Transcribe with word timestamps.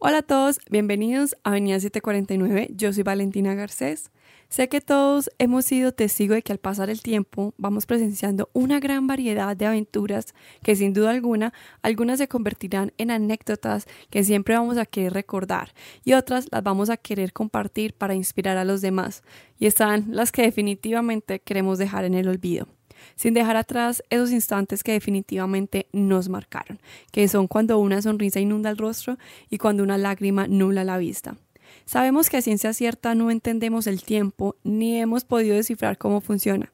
Hola 0.00 0.18
a 0.18 0.22
todos, 0.22 0.60
bienvenidos 0.70 1.34
a 1.42 1.50
Avenida 1.50 1.80
749. 1.80 2.68
Yo 2.76 2.92
soy 2.92 3.02
Valentina 3.02 3.56
Garcés. 3.56 4.12
Sé 4.48 4.68
que 4.68 4.80
todos 4.80 5.28
hemos 5.38 5.64
sido 5.64 5.90
testigos 5.90 6.36
de 6.36 6.42
que 6.42 6.52
al 6.52 6.58
pasar 6.58 6.88
el 6.88 7.02
tiempo 7.02 7.52
vamos 7.58 7.84
presenciando 7.84 8.48
una 8.52 8.78
gran 8.78 9.08
variedad 9.08 9.56
de 9.56 9.66
aventuras 9.66 10.36
que 10.62 10.76
sin 10.76 10.92
duda 10.92 11.10
alguna 11.10 11.52
algunas 11.82 12.18
se 12.18 12.28
convertirán 12.28 12.92
en 12.96 13.10
anécdotas 13.10 13.88
que 14.08 14.22
siempre 14.22 14.54
vamos 14.54 14.78
a 14.78 14.86
querer 14.86 15.14
recordar 15.14 15.74
y 16.04 16.12
otras 16.12 16.46
las 16.52 16.62
vamos 16.62 16.90
a 16.90 16.96
querer 16.96 17.32
compartir 17.32 17.92
para 17.92 18.14
inspirar 18.14 18.56
a 18.56 18.64
los 18.64 18.80
demás 18.80 19.24
y 19.58 19.66
están 19.66 20.04
las 20.10 20.30
que 20.30 20.42
definitivamente 20.42 21.40
queremos 21.40 21.76
dejar 21.76 22.04
en 22.04 22.14
el 22.14 22.28
olvido 22.28 22.68
sin 23.16 23.34
dejar 23.34 23.56
atrás 23.56 24.02
esos 24.10 24.30
instantes 24.30 24.82
que 24.82 24.92
definitivamente 24.92 25.86
nos 25.92 26.28
marcaron, 26.28 26.80
que 27.12 27.28
son 27.28 27.46
cuando 27.46 27.78
una 27.78 28.02
sonrisa 28.02 28.40
inunda 28.40 28.70
el 28.70 28.78
rostro 28.78 29.18
y 29.50 29.58
cuando 29.58 29.82
una 29.82 29.98
lágrima 29.98 30.46
nula 30.46 30.84
la 30.84 30.98
vista. 30.98 31.36
Sabemos 31.84 32.28
que 32.28 32.36
a 32.36 32.42
ciencia 32.42 32.72
cierta 32.72 33.14
no 33.14 33.30
entendemos 33.30 33.86
el 33.86 34.02
tiempo 34.02 34.56
ni 34.62 34.98
hemos 34.98 35.24
podido 35.24 35.56
descifrar 35.56 35.98
cómo 35.98 36.20
funciona, 36.20 36.72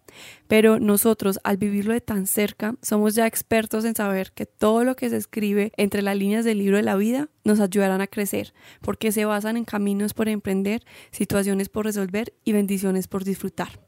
pero 0.48 0.80
nosotros 0.80 1.38
al 1.44 1.56
vivirlo 1.56 1.92
de 1.92 2.00
tan 2.00 2.26
cerca 2.26 2.74
somos 2.82 3.14
ya 3.14 3.26
expertos 3.26 3.84
en 3.84 3.94
saber 3.94 4.32
que 4.32 4.46
todo 4.46 4.84
lo 4.84 4.96
que 4.96 5.10
se 5.10 5.16
escribe 5.16 5.72
entre 5.76 6.02
las 6.02 6.16
líneas 6.16 6.44
del 6.44 6.58
libro 6.58 6.76
de 6.76 6.82
la 6.82 6.96
vida 6.96 7.28
nos 7.44 7.60
ayudarán 7.60 8.00
a 8.00 8.06
crecer, 8.06 8.54
porque 8.80 9.12
se 9.12 9.24
basan 9.24 9.56
en 9.56 9.64
caminos 9.64 10.14
por 10.14 10.28
emprender, 10.28 10.84
situaciones 11.10 11.68
por 11.68 11.84
resolver 11.84 12.34
y 12.44 12.52
bendiciones 12.52 13.06
por 13.06 13.24
disfrutar. 13.24 13.80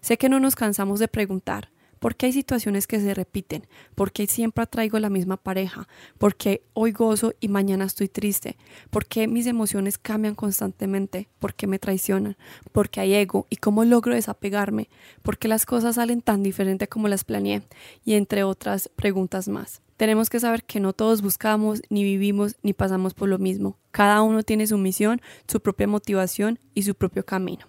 Sé 0.00 0.18
que 0.18 0.28
no 0.28 0.40
nos 0.40 0.56
cansamos 0.56 1.00
de 1.00 1.08
preguntar, 1.08 1.70
¿Por 1.98 2.16
qué 2.16 2.26
hay 2.26 2.32
situaciones 2.32 2.86
que 2.86 3.00
se 3.00 3.14
repiten? 3.14 3.66
¿Por 3.94 4.12
qué 4.12 4.26
siempre 4.26 4.62
atraigo 4.62 4.98
la 4.98 5.10
misma 5.10 5.36
pareja? 5.36 5.88
¿Por 6.18 6.36
qué 6.36 6.62
hoy 6.74 6.92
gozo 6.92 7.34
y 7.40 7.48
mañana 7.48 7.84
estoy 7.84 8.08
triste? 8.08 8.56
¿Por 8.90 9.06
qué 9.06 9.26
mis 9.28 9.46
emociones 9.46 9.98
cambian 9.98 10.34
constantemente? 10.34 11.28
¿Por 11.38 11.54
qué 11.54 11.66
me 11.66 11.78
traicionan? 11.78 12.36
¿Por 12.72 12.90
qué 12.90 13.00
hay 13.00 13.14
ego? 13.14 13.46
¿Y 13.50 13.56
cómo 13.56 13.84
logro 13.84 14.14
desapegarme? 14.14 14.88
¿Por 15.22 15.38
qué 15.38 15.48
las 15.48 15.66
cosas 15.66 15.96
salen 15.96 16.20
tan 16.20 16.42
diferente 16.42 16.88
como 16.88 17.08
las 17.08 17.24
planeé? 17.24 17.62
Y 18.04 18.14
entre 18.14 18.44
otras 18.44 18.90
preguntas 18.94 19.48
más. 19.48 19.82
Tenemos 19.96 20.28
que 20.28 20.40
saber 20.40 20.64
que 20.64 20.78
no 20.78 20.92
todos 20.92 21.22
buscamos, 21.22 21.80
ni 21.88 22.04
vivimos, 22.04 22.56
ni 22.62 22.74
pasamos 22.74 23.14
por 23.14 23.30
lo 23.30 23.38
mismo. 23.38 23.78
Cada 23.92 24.20
uno 24.20 24.42
tiene 24.42 24.66
su 24.66 24.76
misión, 24.76 25.22
su 25.48 25.60
propia 25.60 25.86
motivación 25.86 26.58
y 26.74 26.82
su 26.82 26.94
propio 26.94 27.24
camino. 27.24 27.66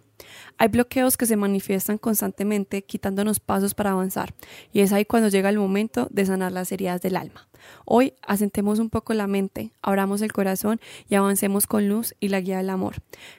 Hay 0.58 0.68
bloqueos 0.70 1.18
que 1.18 1.26
se 1.26 1.36
manifiestan 1.36 1.98
constantemente 1.98 2.84
quitándonos 2.84 3.40
pasos 3.40 3.74
para 3.74 3.92
avanzar 3.92 4.34
y 4.72 4.82
es 4.82 4.94
ahí 4.94 5.06
cuando 5.06 5.30
llega 5.30 5.50
el 5.50 5.58
momento 5.58 6.08
de 6.12 6.26
sanar 6.26 6.52
las 6.52 6.72
heridas 6.72 7.02
del 7.02 7.16
alma. 7.16 7.48
Hoy 7.86 8.14
asentemos 8.26 8.80
un 8.80 8.90
poco 8.90 9.14
la 9.14 9.28
mente, 9.28 9.72
abramos 9.82 10.22
el 10.22 10.32
corazón 10.32 10.80
y 11.10 11.16
avancemos 11.16 11.68
con 11.68 11.90
luz 11.90 12.16
y 12.20 12.30
la 12.30 12.42
guía 12.42 12.58
del 12.58 12.70
amor. 12.70 12.96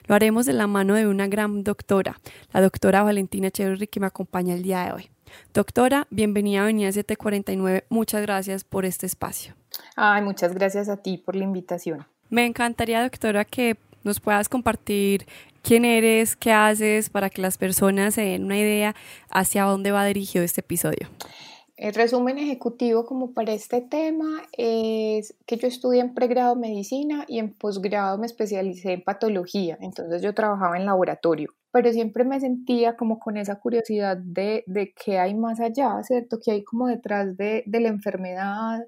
Lo 0.07 0.15
haremos 0.15 0.45
de 0.45 0.53
la 0.53 0.67
mano 0.67 0.95
de 0.95 1.07
una 1.07 1.27
gran 1.27 1.63
doctora, 1.63 2.19
la 2.53 2.61
doctora 2.61 3.03
Valentina 3.03 3.47
Echeverry 3.47 3.87
que 3.87 3.99
me 3.99 4.07
acompaña 4.07 4.53
el 4.53 4.63
día 4.63 4.85
de 4.85 4.93
hoy. 4.93 5.09
Doctora, 5.53 6.07
bienvenida 6.09 6.59
a 6.59 6.63
Avenida 6.63 6.91
749. 6.91 7.85
Muchas 7.89 8.21
gracias 8.21 8.63
por 8.63 8.85
este 8.85 9.05
espacio. 9.05 9.55
Ay, 9.95 10.21
muchas 10.21 10.53
gracias 10.53 10.89
a 10.89 10.97
ti 10.97 11.17
por 11.17 11.35
la 11.35 11.43
invitación. 11.43 12.05
Me 12.29 12.45
encantaría, 12.45 13.01
doctora, 13.01 13.45
que 13.45 13.77
nos 14.03 14.19
puedas 14.19 14.49
compartir 14.49 15.27
quién 15.61 15.85
eres, 15.85 16.35
qué 16.35 16.51
haces, 16.51 17.09
para 17.09 17.29
que 17.29 17.41
las 17.41 17.57
personas 17.57 18.15
se 18.15 18.21
den 18.21 18.45
una 18.45 18.57
idea 18.57 18.95
hacia 19.29 19.63
dónde 19.63 19.91
va 19.91 20.05
dirigido 20.05 20.43
este 20.43 20.61
episodio. 20.61 21.09
El 21.77 21.93
resumen 21.93 22.37
ejecutivo 22.37 23.05
como 23.05 23.31
para 23.31 23.53
este 23.53 23.79
tema 23.79 24.43
es 24.57 25.33
que 25.45 25.55
yo 25.55 25.67
estudié 25.67 26.01
en 26.01 26.13
pregrado 26.13 26.55
medicina 26.55 27.23
y 27.27 27.39
en 27.39 27.53
posgrado 27.53 28.17
me 28.17 28.25
especialicé 28.25 28.93
en 28.93 29.01
patología, 29.01 29.77
entonces 29.79 30.21
yo 30.21 30.33
trabajaba 30.33 30.77
en 30.77 30.85
laboratorio 30.85 31.53
pero 31.71 31.91
siempre 31.91 32.23
me 32.23 32.39
sentía 32.39 32.95
como 32.95 33.19
con 33.19 33.37
esa 33.37 33.59
curiosidad 33.59 34.17
de, 34.17 34.63
de 34.67 34.93
qué 34.93 35.19
hay 35.19 35.35
más 35.35 35.59
allá, 35.59 36.01
¿cierto? 36.03 36.39
Que 36.43 36.51
hay 36.51 36.63
como 36.63 36.87
detrás 36.87 37.37
de, 37.37 37.63
de 37.65 37.79
la 37.79 37.89
enfermedad, 37.89 38.79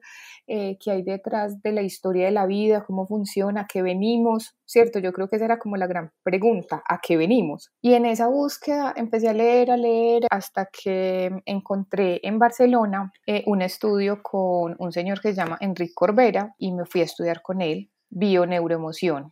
eh, 0.48 0.78
que 0.80 0.92
hay 0.92 1.04
detrás 1.04 1.62
de 1.62 1.72
la 1.72 1.82
historia 1.82 2.26
de 2.26 2.32
la 2.32 2.46
vida, 2.46 2.84
cómo 2.86 3.08
funciona, 3.08 3.62
a 3.62 3.68
qué 3.68 3.82
venimos, 3.82 4.56
¿cierto? 4.66 5.00
Yo 5.00 5.14
creo 5.14 5.30
que 5.30 5.36
esa 5.36 5.46
era 5.46 5.60
como 5.60 5.78
la 5.78 5.88
gran 5.88 6.12
pregunta, 6.24 6.84
¿a 6.88 7.00
qué 7.00 7.18
venimos? 7.18 7.72
Y 7.82 7.94
en 7.94 8.06
esa 8.06 8.28
búsqueda 8.28 8.94
empecé 8.96 9.30
a 9.30 9.34
leer, 9.34 9.72
a 9.72 9.78
leer, 9.78 10.24
hasta 10.30 10.68
que 10.68 11.32
encontré 11.46 12.20
en 12.24 12.40
Barcelona 12.40 13.12
eh, 13.28 13.44
un 13.46 13.62
estudio 13.62 14.22
con 14.24 14.76
un 14.80 14.92
señor 14.92 15.22
que 15.22 15.30
se 15.30 15.36
llama 15.36 15.58
Enrique 15.62 15.94
Corbera 15.94 16.56
y 16.58 16.72
me 16.72 16.86
fui 16.86 17.02
a 17.02 17.06
estudiar 17.06 17.42
con 17.42 17.62
él 17.62 17.92
bio-neuroemoción. 18.10 19.32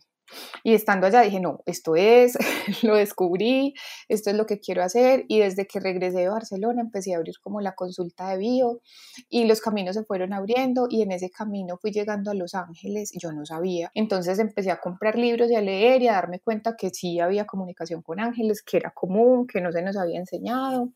Y 0.64 0.74
estando 0.74 1.06
allá 1.06 1.20
dije, 1.22 1.40
no, 1.40 1.60
esto 1.66 1.96
es, 1.96 2.36
lo 2.82 2.96
descubrí, 2.96 3.74
esto 4.08 4.30
es 4.30 4.36
lo 4.36 4.46
que 4.46 4.60
quiero 4.60 4.82
hacer. 4.82 5.24
Y 5.28 5.38
desde 5.38 5.66
que 5.66 5.80
regresé 5.80 6.18
de 6.18 6.28
Barcelona 6.28 6.80
empecé 6.82 7.14
a 7.14 7.18
abrir 7.18 7.34
como 7.40 7.60
la 7.60 7.74
consulta 7.74 8.30
de 8.30 8.38
bio 8.38 8.80
y 9.28 9.44
los 9.44 9.60
caminos 9.60 9.94
se 9.94 10.04
fueron 10.04 10.32
abriendo 10.32 10.86
y 10.90 11.02
en 11.02 11.12
ese 11.12 11.30
camino 11.30 11.78
fui 11.78 11.92
llegando 11.92 12.30
a 12.30 12.34
Los 12.34 12.54
Ángeles 12.54 13.12
yo 13.20 13.32
no 13.32 13.44
sabía. 13.46 13.90
Entonces 13.94 14.38
empecé 14.38 14.70
a 14.70 14.80
comprar 14.80 15.16
libros 15.16 15.50
y 15.50 15.54
a 15.54 15.60
leer 15.60 16.02
y 16.02 16.08
a 16.08 16.14
darme 16.14 16.40
cuenta 16.40 16.76
que 16.76 16.90
sí 16.90 17.20
había 17.20 17.44
comunicación 17.44 18.02
con 18.02 18.20
ángeles, 18.20 18.62
que 18.62 18.78
era 18.78 18.90
común, 18.90 19.46
que 19.46 19.60
no 19.60 19.72
se 19.72 19.82
nos 19.82 19.96
había 19.96 20.18
enseñado. 20.18 20.90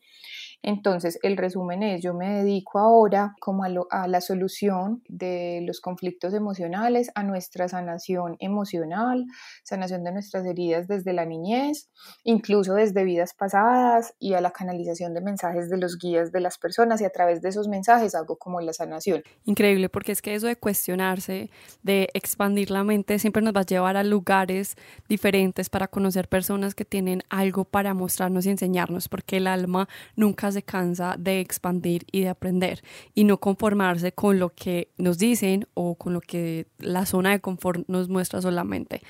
Entonces, 0.61 1.19
el 1.21 1.37
resumen 1.37 1.83
es, 1.83 2.01
yo 2.01 2.13
me 2.13 2.43
dedico 2.43 2.79
ahora 2.79 3.35
como 3.39 3.63
a, 3.63 4.07
la 4.07 4.21
solución 4.21 5.03
de 5.07 5.61
los 5.65 5.81
conflictos 5.81 6.33
emocionales, 6.33 7.11
a 7.15 7.23
nuestra 7.23 7.67
sanación 7.67 8.35
emocional, 8.39 9.25
sanación 9.63 10.03
de 10.03 10.11
nuestras 10.11 10.45
heridas 10.45 10.87
desde 10.87 11.13
la 11.13 11.25
niñez, 11.25 11.89
incluso 12.23 12.73
desde 12.73 13.03
vidas 13.03 13.33
pasadas 13.33 14.13
y 14.19 14.33
a 14.33 14.41
la 14.41 14.51
canalización 14.51 15.13
de 15.13 15.21
mensajes 15.21 15.69
de 15.69 15.77
los 15.77 15.97
guías 15.97 16.31
de 16.31 16.39
las 16.39 16.57
personas 16.57 17.01
y 17.01 17.05
a 17.05 17.09
través 17.09 17.41
de 17.41 17.49
esos 17.49 17.67
mensajes 17.67 18.15
hago 18.15 18.37
como 18.37 18.61
la 18.61 18.73
sanación. 18.73 19.23
Increíble, 19.45 19.89
porque 19.89 20.11
es 20.11 20.21
que 20.21 20.35
eso 20.35 20.47
de 20.47 20.55
cuestionarse, 20.55 21.49
de 21.83 22.09
expandir 22.13 22.71
la 22.71 22.83
mente, 22.83 23.19
siempre 23.19 23.41
nos 23.41 23.53
va 23.53 23.61
a 23.61 23.65
llevar 23.65 23.97
a 23.97 24.03
lugares 24.03 24.75
diferentes 25.07 25.69
para 25.69 25.87
conocer 25.87 26.27
personas 26.27 26.75
que 26.75 26.85
tienen 26.85 27.23
algo 27.29 27.65
para 27.65 27.93
mostrarnos 27.93 28.45
y 28.45 28.49
enseñarnos, 28.49 29.09
porque 29.09 29.37
el 29.37 29.47
alma 29.47 29.87
nunca 30.15 30.44
se 30.51 30.63
cansa 30.63 31.15
de 31.17 31.39
expandir 31.39 32.05
y 32.11 32.21
de 32.21 32.29
aprender 32.29 32.81
y 33.13 33.23
no 33.23 33.39
conformarse 33.39 34.11
con 34.11 34.39
lo 34.39 34.49
que 34.49 34.89
nos 34.97 35.17
dicen 35.17 35.67
o 35.73 35.95
con 35.95 36.13
lo 36.13 36.21
que 36.21 36.67
la 36.79 37.05
zona 37.05 37.31
de 37.31 37.41
confort 37.41 37.87
nos 37.87 38.09
muestra 38.09 38.41
solamente, 38.41 39.01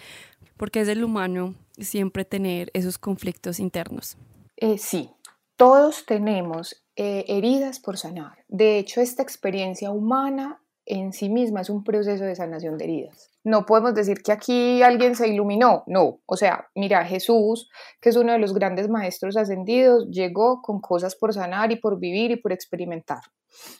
porque 0.58 0.82
es 0.82 0.88
del 0.88 1.04
humano 1.04 1.56
siempre 1.78 2.26
tener 2.26 2.72
esos 2.74 2.98
conflictos 2.98 3.60
internos. 3.60 4.18
Eh, 4.58 4.78
sí, 4.78 5.10
todos 5.56 6.06
tenemos 6.06 6.86
eh, 6.96 7.26
heridas 7.28 7.80
por 7.80 7.98
sanar. 7.98 8.44
De 8.48 8.78
hecho, 8.78 9.02
esta 9.02 9.22
experiencia 9.22 9.92
humana 9.92 10.62
en 10.86 11.14
sí 11.14 11.30
misma 11.30 11.62
es 11.62 11.70
un 11.70 11.84
proceso 11.84 12.24
de 12.24 12.36
sanación 12.36 12.78
de 12.78 12.86
heridas. 12.86 13.35
No 13.46 13.68
podemos 13.68 13.94
decir 13.94 14.24
que 14.24 14.32
aquí 14.32 14.82
alguien 14.82 15.16
se 15.16 15.28
iluminó, 15.28 15.84
no. 15.86 16.20
O 16.26 16.36
sea, 16.36 16.68
mira, 16.74 17.06
Jesús, 17.06 17.70
que 18.02 18.10
es 18.10 18.16
uno 18.16 18.34
de 18.34 18.40
los 18.40 18.56
grandes 18.56 18.90
maestros 18.90 19.38
ascendidos, 19.38 20.10
llegó 20.10 20.64
con 20.64 20.82
cosas 20.82 21.16
por 21.16 21.32
sanar 21.32 21.72
y 21.72 21.76
por 21.76 22.00
vivir 22.00 22.32
y 22.32 22.38
por 22.38 22.52
experimentar. 22.52 23.22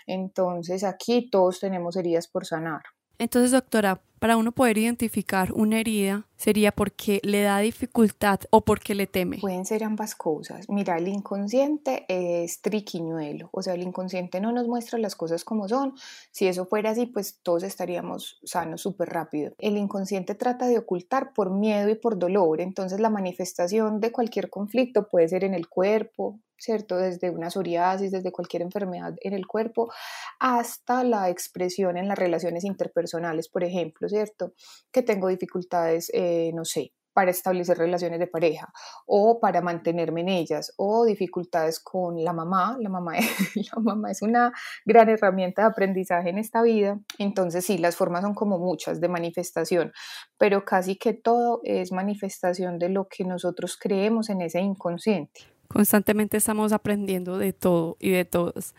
Entonces 0.06 0.84
aquí 0.84 1.32
todos 1.32 1.60
tenemos 1.60 1.96
heridas 1.96 2.28
por 2.28 2.46
sanar. 2.46 2.84
Entonces, 3.18 3.52
doctora, 3.52 4.02
para 4.20 4.38
uno 4.38 4.52
poder 4.54 4.78
identificar 4.78 5.52
una 5.54 5.80
herida, 5.80 6.26
¿sería 6.36 6.72
porque 6.72 7.20
le 7.24 7.42
da 7.42 7.60
dificultad 7.60 8.40
o 8.50 8.62
porque 8.62 8.96
le 8.96 9.08
teme? 9.08 9.38
Pueden 9.40 9.66
ser 9.66 9.84
ambas 9.84 10.16
cosas. 10.16 10.68
Mira, 10.70 10.98
el 10.98 11.08
inconsciente 11.08 12.06
es 12.08 12.62
triquiñuelo, 12.62 13.50
o 13.52 13.62
sea, 13.62 13.76
el 13.76 13.84
inconsciente 13.84 14.40
no 14.42 14.52
nos 14.52 14.68
muestra 14.68 14.98
las 14.98 15.16
cosas 15.16 15.44
como 15.44 15.68
son. 15.68 15.94
Si 16.32 16.48
eso 16.48 16.66
fuera 16.66 16.92
así, 16.92 17.06
pues 17.06 17.40
todos 17.44 17.64
estaríamos 17.64 18.40
sanos 18.44 18.82
súper 18.82 19.10
rápido. 19.10 19.54
El 19.60 19.78
inconsciente 19.78 20.34
trata 20.34 20.68
de 20.68 20.80
ocultar 20.80 21.34
por 21.34 21.52
miedo 21.52 21.90
y 21.90 21.96
por 21.96 22.18
dolor, 22.18 22.62
entonces 22.62 23.00
la 23.00 23.10
manifestación 23.10 24.00
de 24.00 24.12
cualquier 24.12 24.50
conflicto 24.50 25.08
puede 25.08 25.28
ser 25.28 25.44
en 25.44 25.54
el 25.54 25.68
cuerpo, 25.68 26.40
¿cierto? 26.58 26.98
Desde 26.98 27.30
una 27.30 27.50
psoriasis, 27.50 28.12
desde 28.12 28.32
cualquier 28.32 28.62
enfermedad 28.62 29.14
en 29.22 29.34
el 29.34 29.48
cuerpo, 29.48 29.92
hasta 30.40 31.04
la 31.04 31.30
expresión 31.30 31.98
en 31.98 32.08
las 32.08 32.18
relaciones 32.18 32.64
interpersonales, 32.64 33.50
por 33.50 33.64
ejemplo, 33.64 34.10
¿cierto? 34.10 34.54
Que 34.92 35.04
tengo 35.04 35.28
dificultades, 35.28 36.12
eh, 36.14 36.52
no 36.54 36.66
sé, 36.66 36.94
para 37.16 37.32
establecer 37.32 37.78
relaciones 37.78 38.20
de 38.20 38.28
pareja 38.28 38.74
o 39.08 39.40
para 39.40 39.62
mantenerme 39.62 40.20
en 40.20 40.28
ellas 40.28 40.74
o 40.76 41.06
dificultades 41.06 41.80
con 41.80 42.22
la 42.22 42.34
mamá. 42.34 42.76
La 42.82 42.90
mamá, 42.90 43.14
la 43.56 43.82
mamá 43.82 44.12
es 44.12 44.22
una 44.22 44.52
gran 44.86 45.08
herramienta 45.08 45.62
de 45.62 45.70
aprendizaje 45.70 46.30
en 46.30 46.38
esta 46.38 46.62
vida. 46.62 47.00
Entonces 47.18 47.66
sí, 47.66 47.78
las 47.78 47.96
formas 47.96 48.22
son 48.22 48.36
como 48.36 48.60
muchas 48.60 49.00
de 49.00 49.08
manifestación, 49.08 49.94
pero 50.38 50.66
casi 50.66 50.98
que 50.98 51.14
todo 51.14 51.62
es 51.64 51.94
manifestación 51.94 52.78
de 52.80 52.90
lo 52.90 53.08
que 53.08 53.24
nosotros 53.24 53.78
creemos 53.80 54.30
en 54.30 54.42
ese 54.42 54.60
inconsciente. 54.60 55.55
Constantemente 55.68 56.38
estamos 56.38 56.72
aprendiendo 56.72 57.38
de 57.38 57.54
todo 57.54 57.98
y 58.00 58.12
de 58.12 58.26
todos. 58.26 58.74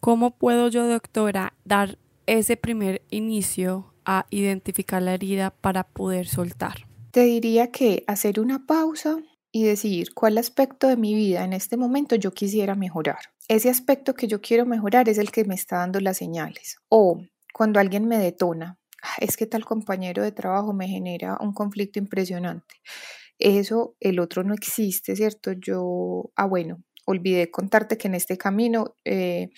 ¿Cómo 0.00 0.30
puedo 0.30 0.68
yo, 0.68 0.86
doctora, 0.86 1.54
dar 1.64 1.98
ese 2.26 2.56
primer 2.56 3.02
inicio 3.10 3.92
a 4.04 4.26
identificar 4.30 5.02
la 5.02 5.14
herida 5.14 5.50
para 5.50 5.84
poder 5.84 6.28
soltar? 6.28 6.86
Te 7.10 7.24
diría 7.24 7.70
que 7.72 8.04
hacer 8.06 8.38
una 8.38 8.66
pausa 8.66 9.18
y 9.50 9.64
decir 9.64 10.14
cuál 10.14 10.38
aspecto 10.38 10.88
de 10.88 10.96
mi 10.96 11.14
vida 11.14 11.44
en 11.44 11.52
este 11.52 11.76
momento 11.76 12.16
yo 12.16 12.32
quisiera 12.32 12.74
mejorar. 12.74 13.18
Ese 13.48 13.70
aspecto 13.70 14.14
que 14.14 14.28
yo 14.28 14.40
quiero 14.40 14.66
mejorar 14.66 15.08
es 15.08 15.18
el 15.18 15.30
que 15.30 15.44
me 15.44 15.54
está 15.54 15.78
dando 15.78 16.00
las 16.00 16.18
señales. 16.18 16.76
O 16.88 17.22
cuando 17.52 17.80
alguien 17.80 18.06
me 18.06 18.18
detona, 18.18 18.78
es 19.18 19.36
que 19.36 19.46
tal 19.46 19.64
compañero 19.64 20.22
de 20.22 20.32
trabajo 20.32 20.72
me 20.72 20.86
genera 20.86 21.38
un 21.40 21.52
conflicto 21.52 21.98
impresionante. 21.98 22.76
Eso, 23.38 23.96
el 24.00 24.18
otro 24.18 24.42
no 24.42 24.54
existe, 24.54 25.14
¿cierto? 25.14 25.52
Yo, 25.52 26.30
ah, 26.36 26.46
bueno, 26.46 26.82
olvidé 27.06 27.50
contarte 27.50 27.96
que 27.96 28.08
en 28.08 28.14
este 28.14 28.36
camino 28.36 28.96
eh, 29.04 29.50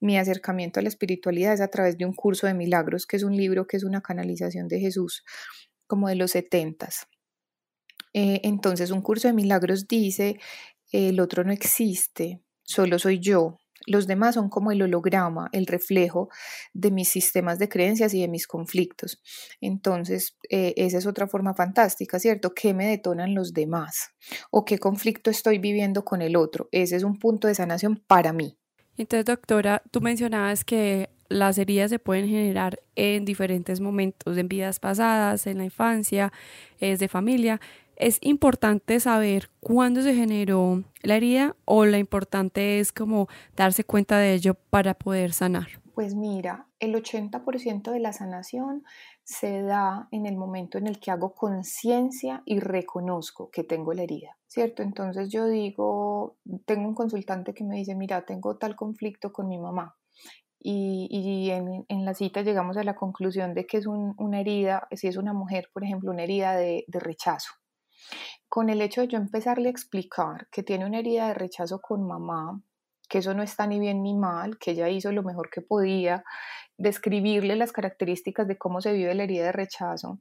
mi 0.00 0.18
acercamiento 0.18 0.80
a 0.80 0.82
la 0.82 0.88
espiritualidad 0.88 1.54
es 1.54 1.60
a 1.60 1.68
través 1.68 1.96
de 1.96 2.04
un 2.04 2.14
curso 2.14 2.46
de 2.46 2.54
milagros, 2.54 3.06
que 3.06 3.16
es 3.16 3.22
un 3.22 3.36
libro 3.36 3.66
que 3.66 3.76
es 3.76 3.84
una 3.84 4.02
canalización 4.02 4.68
de 4.68 4.80
Jesús, 4.80 5.24
como 5.86 6.08
de 6.08 6.16
los 6.16 6.32
setentas. 6.32 7.06
Eh, 8.12 8.40
entonces, 8.44 8.90
un 8.90 9.02
curso 9.02 9.28
de 9.28 9.34
milagros 9.34 9.86
dice, 9.86 10.38
el 10.92 11.20
otro 11.20 11.44
no 11.44 11.52
existe, 11.52 12.42
solo 12.62 12.98
soy 12.98 13.20
yo. 13.20 13.58
Los 13.86 14.06
demás 14.06 14.34
son 14.34 14.48
como 14.48 14.72
el 14.72 14.82
holograma, 14.82 15.48
el 15.52 15.66
reflejo 15.66 16.28
de 16.72 16.90
mis 16.90 17.08
sistemas 17.08 17.58
de 17.58 17.68
creencias 17.68 18.12
y 18.14 18.20
de 18.20 18.28
mis 18.28 18.46
conflictos. 18.46 19.22
Entonces, 19.60 20.36
eh, 20.50 20.74
esa 20.76 20.98
es 20.98 21.06
otra 21.06 21.28
forma 21.28 21.54
fantástica, 21.54 22.18
¿cierto? 22.18 22.54
¿Qué 22.54 22.74
me 22.74 22.86
detonan 22.86 23.34
los 23.34 23.52
demás? 23.52 24.10
¿O 24.50 24.64
qué 24.64 24.78
conflicto 24.78 25.30
estoy 25.30 25.58
viviendo 25.58 26.04
con 26.04 26.22
el 26.22 26.36
otro? 26.36 26.68
Ese 26.72 26.96
es 26.96 27.02
un 27.02 27.18
punto 27.18 27.48
de 27.48 27.54
sanación 27.54 28.02
para 28.06 28.32
mí. 28.32 28.58
Entonces, 28.96 29.24
doctora, 29.24 29.82
tú 29.90 30.00
mencionabas 30.00 30.64
que 30.64 31.08
las 31.28 31.58
heridas 31.58 31.90
se 31.90 31.98
pueden 31.98 32.26
generar 32.26 32.80
en 32.96 33.24
diferentes 33.24 33.80
momentos, 33.80 34.36
en 34.36 34.48
vidas 34.48 34.80
pasadas, 34.80 35.46
en 35.46 35.58
la 35.58 35.64
infancia, 35.64 36.32
es 36.80 36.98
de 36.98 37.08
familia 37.08 37.60
es 37.98 38.18
importante 38.22 39.00
saber 39.00 39.50
cuándo 39.60 40.02
se 40.02 40.14
generó 40.14 40.84
la 41.02 41.16
herida 41.16 41.56
o 41.64 41.84
la 41.84 41.98
importante 41.98 42.78
es 42.78 42.92
como 42.92 43.28
darse 43.56 43.84
cuenta 43.84 44.18
de 44.18 44.34
ello 44.34 44.54
para 44.54 44.94
poder 44.94 45.32
sanar? 45.32 45.66
Pues 45.94 46.14
mira, 46.14 46.68
el 46.78 46.94
80% 46.94 47.90
de 47.90 47.98
la 47.98 48.12
sanación 48.12 48.84
se 49.24 49.62
da 49.62 50.06
en 50.12 50.26
el 50.26 50.36
momento 50.36 50.78
en 50.78 50.86
el 50.86 51.00
que 51.00 51.10
hago 51.10 51.34
conciencia 51.34 52.42
y 52.46 52.60
reconozco 52.60 53.50
que 53.50 53.64
tengo 53.64 53.92
la 53.92 54.04
herida, 54.04 54.38
¿cierto? 54.46 54.84
Entonces 54.84 55.28
yo 55.28 55.46
digo, 55.46 56.36
tengo 56.66 56.86
un 56.86 56.94
consultante 56.94 57.52
que 57.52 57.64
me 57.64 57.76
dice, 57.76 57.96
mira, 57.96 58.24
tengo 58.24 58.56
tal 58.58 58.76
conflicto 58.76 59.32
con 59.32 59.48
mi 59.48 59.58
mamá. 59.58 59.96
Y, 60.60 61.50
en, 61.50 62.04
la 62.04 62.14
cita 62.14 62.42
llegamos 62.42 62.76
a 62.76 62.82
la 62.82 62.96
conclusión 62.96 63.54
de 63.54 63.66
que 63.66 63.78
es 63.78 63.86
una 63.86 64.40
herida, 64.40 64.88
si 64.92 65.06
es 65.06 65.16
una 65.16 65.32
mujer, 65.32 65.68
por 65.72 65.84
ejemplo, 65.84 66.10
una 66.10 66.24
herida 66.24 66.56
de 66.56 66.84
rechazo, 66.88 67.52
con 68.48 68.70
el 68.70 68.80
hecho 68.80 69.02
de 69.02 69.08
yo 69.08 69.18
empezarle 69.18 69.68
a 69.68 69.70
explicar 69.70 70.48
que 70.50 70.62
tiene 70.62 70.86
una 70.86 70.98
herida 70.98 71.28
de 71.28 71.34
rechazo 71.34 71.80
con 71.80 72.06
mamá, 72.06 72.60
que 73.08 73.18
eso 73.18 73.34
no 73.34 73.42
está 73.42 73.66
ni 73.66 73.78
bien 73.78 74.02
ni 74.02 74.14
mal, 74.14 74.58
que 74.58 74.72
ella 74.72 74.88
hizo 74.88 75.12
lo 75.12 75.22
mejor 75.22 75.50
que 75.50 75.62
podía, 75.62 76.24
describirle 76.78 77.56
las 77.56 77.72
características 77.72 78.46
de 78.46 78.56
cómo 78.56 78.80
se 78.80 78.92
vive 78.92 79.14
la 79.14 79.24
herida 79.24 79.46
de 79.46 79.52
rechazo 79.52 80.20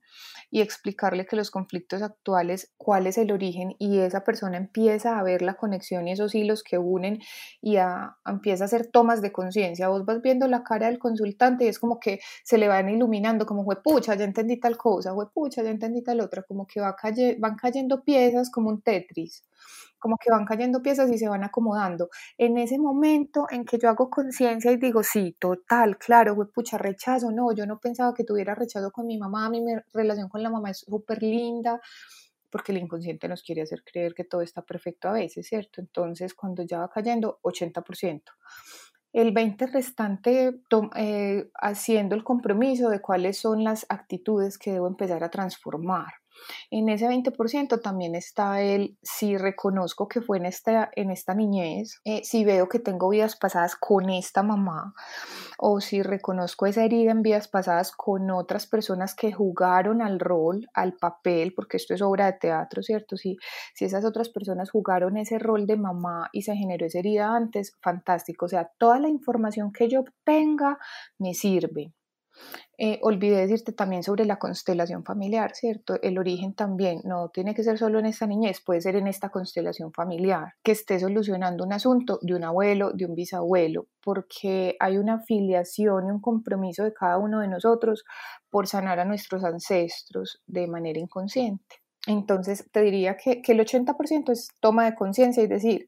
y 0.49 0.61
explicarle 0.61 1.25
que 1.25 1.35
los 1.35 1.51
conflictos 1.51 2.01
actuales, 2.01 2.73
cuál 2.77 3.05
es 3.07 3.17
el 3.17 3.31
origen 3.31 3.75
y 3.77 3.99
esa 3.99 4.23
persona 4.23 4.57
empieza 4.57 5.19
a 5.19 5.23
ver 5.23 5.43
la 5.43 5.53
conexión 5.53 6.07
y 6.07 6.13
esos 6.13 6.33
hilos 6.33 6.63
que 6.63 6.79
unen 6.79 7.19
y 7.61 7.77
a, 7.77 8.17
empieza 8.25 8.63
a 8.63 8.65
hacer 8.65 8.87
tomas 8.87 9.21
de 9.21 9.31
conciencia. 9.31 9.87
Vos 9.87 10.03
vas 10.03 10.21
viendo 10.21 10.47
la 10.47 10.63
cara 10.63 10.87
del 10.87 10.99
consultante 10.99 11.65
y 11.65 11.67
es 11.67 11.79
como 11.79 11.99
que 11.99 12.19
se 12.43 12.57
le 12.57 12.67
van 12.67 12.89
iluminando 12.89 13.45
como, 13.45 13.63
pucha, 13.83 14.15
ya 14.15 14.25
entendí 14.25 14.59
tal 14.59 14.77
cosa, 14.77 15.13
pucha, 15.33 15.61
ya 15.63 15.69
entendí 15.69 16.01
tal 16.03 16.21
otra, 16.21 16.43
como 16.43 16.65
que 16.65 16.81
va 16.81 16.95
van 17.37 17.55
cayendo 17.55 18.03
piezas 18.03 18.49
como 18.49 18.69
un 18.69 18.81
Tetris 18.81 19.43
como 19.99 20.17
que 20.17 20.31
van 20.31 20.45
cayendo 20.45 20.81
piezas 20.81 21.11
y 21.11 21.17
se 21.17 21.27
van 21.27 21.43
acomodando. 21.43 22.09
En 22.37 22.57
ese 22.57 22.77
momento 22.77 23.47
en 23.49 23.65
que 23.65 23.77
yo 23.77 23.89
hago 23.89 24.09
conciencia 24.09 24.71
y 24.71 24.77
digo, 24.77 25.03
sí, 25.03 25.35
total, 25.39 25.97
claro, 25.97 26.35
güey, 26.35 26.47
pucha, 26.49 26.77
rechazo, 26.77 27.31
no, 27.31 27.51
yo 27.53 27.65
no 27.65 27.79
pensaba 27.79 28.13
que 28.13 28.23
tuviera 28.23 28.55
rechazo 28.55 28.91
con 28.91 29.07
mi 29.07 29.17
mamá, 29.17 29.49
mi 29.49 29.63
relación 29.93 30.29
con 30.29 30.43
la 30.43 30.49
mamá 30.49 30.71
es 30.71 30.79
súper 30.79 31.21
linda, 31.21 31.81
porque 32.49 32.71
el 32.71 32.79
inconsciente 32.79 33.27
nos 33.27 33.43
quiere 33.43 33.61
hacer 33.61 33.83
creer 33.83 34.13
que 34.13 34.23
todo 34.23 34.41
está 34.41 34.61
perfecto 34.61 35.09
a 35.09 35.13
veces, 35.13 35.47
¿cierto? 35.47 35.81
Entonces, 35.81 36.33
cuando 36.33 36.63
ya 36.63 36.79
va 36.79 36.89
cayendo, 36.89 37.39
80%. 37.43 38.33
El 39.13 39.31
20 39.31 39.67
restante 39.67 40.61
eh, 40.95 41.49
haciendo 41.55 42.15
el 42.15 42.23
compromiso 42.23 42.89
de 42.89 43.01
cuáles 43.01 43.39
son 43.39 43.63
las 43.63 43.85
actitudes 43.89 44.57
que 44.57 44.73
debo 44.73 44.87
empezar 44.87 45.23
a 45.23 45.31
transformar. 45.31 46.13
En 46.71 46.89
ese 46.89 47.07
20% 47.07 47.81
también 47.81 48.15
está 48.15 48.61
el 48.61 48.97
si 49.01 49.37
reconozco 49.37 50.07
que 50.07 50.21
fue 50.21 50.37
en 50.37 50.45
esta, 50.45 50.89
en 50.95 51.11
esta 51.11 51.33
niñez, 51.33 51.99
eh, 52.05 52.21
si 52.23 52.45
veo 52.45 52.67
que 52.69 52.79
tengo 52.79 53.09
vidas 53.09 53.35
pasadas 53.35 53.75
con 53.75 54.09
esta 54.09 54.43
mamá, 54.43 54.93
o 55.57 55.81
si 55.81 56.01
reconozco 56.03 56.65
esa 56.65 56.83
herida 56.83 57.11
en 57.11 57.21
vidas 57.21 57.47
pasadas 57.47 57.91
con 57.91 58.29
otras 58.31 58.67
personas 58.67 59.15
que 59.15 59.31
jugaron 59.31 60.01
al 60.01 60.19
rol, 60.19 60.67
al 60.73 60.93
papel, 60.93 61.53
porque 61.55 61.77
esto 61.77 61.93
es 61.93 62.01
obra 62.01 62.27
de 62.27 62.33
teatro, 62.33 62.83
¿cierto? 62.83 63.17
Si, 63.17 63.37
si 63.73 63.85
esas 63.85 64.05
otras 64.05 64.29
personas 64.29 64.71
jugaron 64.71 65.17
ese 65.17 65.39
rol 65.39 65.65
de 65.67 65.77
mamá 65.77 66.29
y 66.31 66.43
se 66.43 66.55
generó 66.55 66.85
esa 66.85 66.99
herida 66.99 67.35
antes, 67.35 67.75
fantástico. 67.81 68.45
O 68.45 68.49
sea, 68.49 68.71
toda 68.77 68.99
la 68.99 69.09
información 69.09 69.71
que 69.71 69.89
yo 69.89 70.03
tenga 70.23 70.77
me 71.17 71.33
sirve. 71.33 71.93
Eh, 72.77 72.99
olvidé 73.01 73.37
decirte 73.37 73.73
también 73.73 74.03
sobre 74.03 74.25
la 74.25 74.37
constelación 74.37 75.03
familiar, 75.03 75.55
¿cierto? 75.55 75.99
El 76.01 76.19
origen 76.19 76.53
también 76.53 77.01
no 77.05 77.29
tiene 77.29 77.55
que 77.55 77.63
ser 77.63 77.77
solo 77.77 77.97
en 77.97 78.05
esta 78.05 78.27
niñez, 78.27 78.61
puede 78.63 78.81
ser 78.81 78.95
en 78.95 79.07
esta 79.07 79.29
constelación 79.29 79.91
familiar, 79.91 80.53
que 80.63 80.73
esté 80.73 80.99
solucionando 80.99 81.63
un 81.63 81.73
asunto 81.73 82.19
de 82.21 82.35
un 82.35 82.43
abuelo, 82.43 82.91
de 82.91 83.05
un 83.05 83.15
bisabuelo, 83.15 83.87
porque 84.03 84.75
hay 84.79 84.97
una 84.97 85.15
afiliación 85.15 86.07
y 86.07 86.11
un 86.11 86.21
compromiso 86.21 86.83
de 86.83 86.93
cada 86.93 87.17
uno 87.17 87.39
de 87.39 87.47
nosotros 87.47 88.03
por 88.49 88.67
sanar 88.67 88.99
a 88.99 89.05
nuestros 89.05 89.43
ancestros 89.43 90.43
de 90.45 90.67
manera 90.67 90.99
inconsciente. 90.99 91.77
Entonces, 92.05 92.69
te 92.71 92.81
diría 92.81 93.17
que, 93.17 93.41
que 93.41 93.51
el 93.53 93.59
80% 93.59 94.31
es 94.31 94.49
toma 94.61 94.85
de 94.85 94.95
conciencia 94.95 95.43
y 95.43 95.47
decir, 95.47 95.87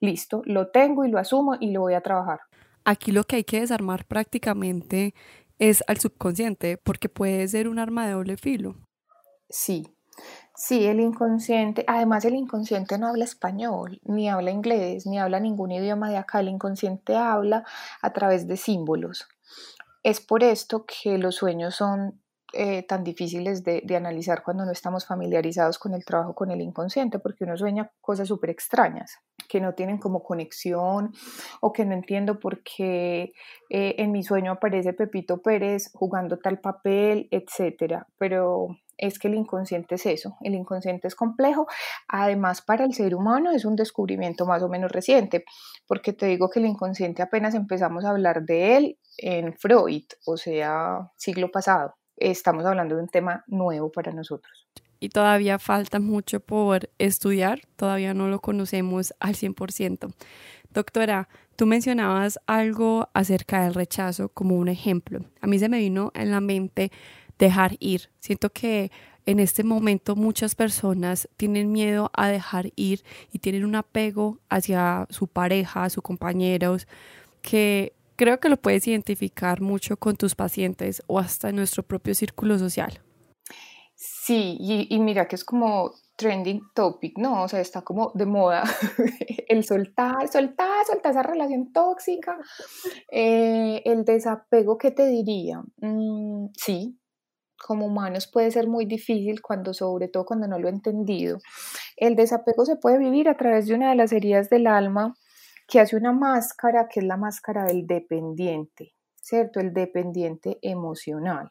listo, 0.00 0.42
lo 0.44 0.70
tengo 0.70 1.04
y 1.04 1.10
lo 1.10 1.18
asumo 1.18 1.56
y 1.58 1.70
lo 1.70 1.80
voy 1.80 1.94
a 1.94 2.02
trabajar. 2.02 2.40
Aquí 2.84 3.10
lo 3.10 3.24
que 3.24 3.36
hay 3.36 3.44
que 3.44 3.60
desarmar 3.60 4.04
prácticamente 4.04 5.12
es 5.58 5.82
al 5.86 5.98
subconsciente, 5.98 6.78
porque 6.78 7.08
puede 7.08 7.46
ser 7.48 7.68
un 7.68 7.78
arma 7.78 8.06
de 8.06 8.12
doble 8.12 8.36
filo. 8.36 8.76
Sí, 9.48 9.96
sí, 10.54 10.86
el 10.86 11.00
inconsciente, 11.00 11.84
además 11.86 12.24
el 12.24 12.34
inconsciente 12.34 12.98
no 12.98 13.08
habla 13.08 13.24
español, 13.24 14.00
ni 14.04 14.28
habla 14.28 14.50
inglés, 14.50 15.06
ni 15.06 15.18
habla 15.18 15.40
ningún 15.40 15.70
idioma 15.70 16.10
de 16.10 16.16
acá, 16.16 16.40
el 16.40 16.48
inconsciente 16.48 17.16
habla 17.16 17.64
a 18.02 18.12
través 18.12 18.46
de 18.46 18.56
símbolos. 18.56 19.28
Es 20.02 20.20
por 20.20 20.42
esto 20.42 20.84
que 20.86 21.18
los 21.18 21.36
sueños 21.36 21.74
son 21.74 22.20
eh, 22.52 22.84
tan 22.84 23.02
difíciles 23.02 23.64
de, 23.64 23.82
de, 23.84 23.96
analizar 23.96 24.42
cuando 24.42 24.64
no 24.64 24.70
estamos 24.70 25.04
familiarizados 25.04 25.78
con 25.78 25.94
el 25.94 26.04
trabajo 26.04 26.34
con 26.34 26.50
el 26.50 26.60
inconsciente, 26.60 27.18
porque 27.18 27.44
uno 27.44 27.56
sueña 27.56 27.90
cosas 28.00 28.28
súper 28.28 28.50
extrañas 28.50 29.18
que 29.46 29.60
no 29.60 29.74
tienen 29.74 29.98
como 29.98 30.22
conexión 30.22 31.12
o 31.60 31.72
que 31.72 31.84
no 31.84 31.94
entiendo 31.94 32.38
por 32.38 32.62
qué 32.62 33.32
eh, 33.70 33.94
en 33.98 34.12
mi 34.12 34.22
sueño 34.22 34.52
aparece 34.52 34.92
Pepito 34.92 35.42
Pérez 35.42 35.90
jugando 35.92 36.38
tal 36.38 36.60
papel, 36.60 37.28
etcétera. 37.30 38.06
Pero 38.18 38.68
es 38.98 39.18
que 39.18 39.28
el 39.28 39.34
inconsciente 39.34 39.96
es 39.96 40.06
eso, 40.06 40.36
el 40.40 40.54
inconsciente 40.54 41.06
es 41.08 41.14
complejo, 41.14 41.66
además 42.08 42.62
para 42.62 42.84
el 42.84 42.94
ser 42.94 43.14
humano 43.14 43.50
es 43.50 43.64
un 43.66 43.76
descubrimiento 43.76 44.46
más 44.46 44.62
o 44.62 44.68
menos 44.68 44.90
reciente, 44.90 45.44
porque 45.86 46.14
te 46.14 46.26
digo 46.26 46.48
que 46.48 46.60
el 46.60 46.66
inconsciente 46.66 47.22
apenas 47.22 47.54
empezamos 47.54 48.06
a 48.06 48.10
hablar 48.10 48.44
de 48.44 48.76
él 48.76 48.98
en 49.18 49.52
Freud, 49.54 50.04
o 50.24 50.38
sea, 50.38 51.10
siglo 51.16 51.50
pasado 51.50 51.94
estamos 52.16 52.64
hablando 52.64 52.96
de 52.96 53.02
un 53.02 53.08
tema 53.08 53.44
nuevo 53.46 53.90
para 53.92 54.12
nosotros. 54.12 54.65
Y 55.00 55.10
todavía 55.10 55.58
falta 55.58 56.00
mucho 56.00 56.40
por 56.40 56.90
estudiar, 56.98 57.62
todavía 57.76 58.14
no 58.14 58.28
lo 58.28 58.40
conocemos 58.40 59.14
al 59.20 59.34
100%. 59.34 60.12
Doctora, 60.72 61.28
tú 61.56 61.66
mencionabas 61.66 62.38
algo 62.46 63.08
acerca 63.14 63.64
del 63.64 63.74
rechazo 63.74 64.28
como 64.28 64.56
un 64.56 64.68
ejemplo. 64.68 65.24
A 65.40 65.46
mí 65.46 65.58
se 65.58 65.68
me 65.68 65.78
vino 65.78 66.12
en 66.14 66.30
la 66.30 66.40
mente 66.40 66.90
dejar 67.38 67.76
ir. 67.78 68.10
Siento 68.20 68.50
que 68.50 68.90
en 69.26 69.40
este 69.40 69.64
momento 69.64 70.16
muchas 70.16 70.54
personas 70.54 71.28
tienen 71.36 71.72
miedo 71.72 72.10
a 72.14 72.28
dejar 72.28 72.72
ir 72.76 73.02
y 73.32 73.40
tienen 73.40 73.64
un 73.64 73.74
apego 73.74 74.38
hacia 74.48 75.06
su 75.10 75.26
pareja, 75.26 75.90
sus 75.90 76.02
compañeros, 76.02 76.86
que 77.42 77.96
Creo 78.16 78.40
que 78.40 78.48
lo 78.48 78.56
puedes 78.56 78.86
identificar 78.88 79.60
mucho 79.60 79.98
con 79.98 80.16
tus 80.16 80.34
pacientes 80.34 81.02
o 81.06 81.18
hasta 81.18 81.50
en 81.50 81.56
nuestro 81.56 81.82
propio 81.82 82.14
círculo 82.14 82.58
social. 82.58 83.02
Sí, 83.98 84.58
y, 84.60 84.98
mira 85.00 85.26
que 85.26 85.36
es 85.36 85.44
como 85.44 85.92
trending 86.16 86.60
topic, 86.74 87.16
¿no? 87.16 87.44
O 87.44 87.48
sea, 87.48 87.60
está 87.60 87.80
como 87.80 88.12
de 88.14 88.26
moda 88.26 88.62
el 89.48 89.64
soltar, 89.64 90.28
soltar, 90.30 90.84
soltar 90.86 91.12
esa 91.12 91.22
relación 91.22 91.72
tóxica, 91.72 92.36
eh, 93.10 93.80
el 93.86 94.04
desapego, 94.04 94.76
¿qué 94.76 94.90
te 94.90 95.06
diría? 95.06 95.62
Mm, 95.78 96.48
sí, 96.54 96.98
como 97.56 97.86
humanos 97.86 98.28
puede 98.30 98.50
ser 98.50 98.68
muy 98.68 98.84
difícil 98.84 99.40
cuando, 99.40 99.72
sobre 99.72 100.08
todo 100.08 100.26
cuando 100.26 100.46
no 100.46 100.58
lo 100.58 100.68
he 100.68 100.72
entendido. 100.72 101.38
El 101.96 102.16
desapego 102.16 102.66
se 102.66 102.76
puede 102.76 102.98
vivir 102.98 103.30
a 103.30 103.38
través 103.38 103.66
de 103.66 103.74
una 103.74 103.88
de 103.88 103.96
las 103.96 104.12
heridas 104.12 104.50
del 104.50 104.66
alma 104.66 105.14
que 105.66 105.80
hace 105.80 105.96
una 105.96 106.12
máscara, 106.12 106.86
que 106.88 107.00
es 107.00 107.06
la 107.06 107.16
máscara 107.16 107.64
del 107.64 107.86
dependiente, 107.86 108.92
¿cierto? 109.22 109.58
El 109.60 109.72
dependiente 109.72 110.58
emocional. 110.60 111.48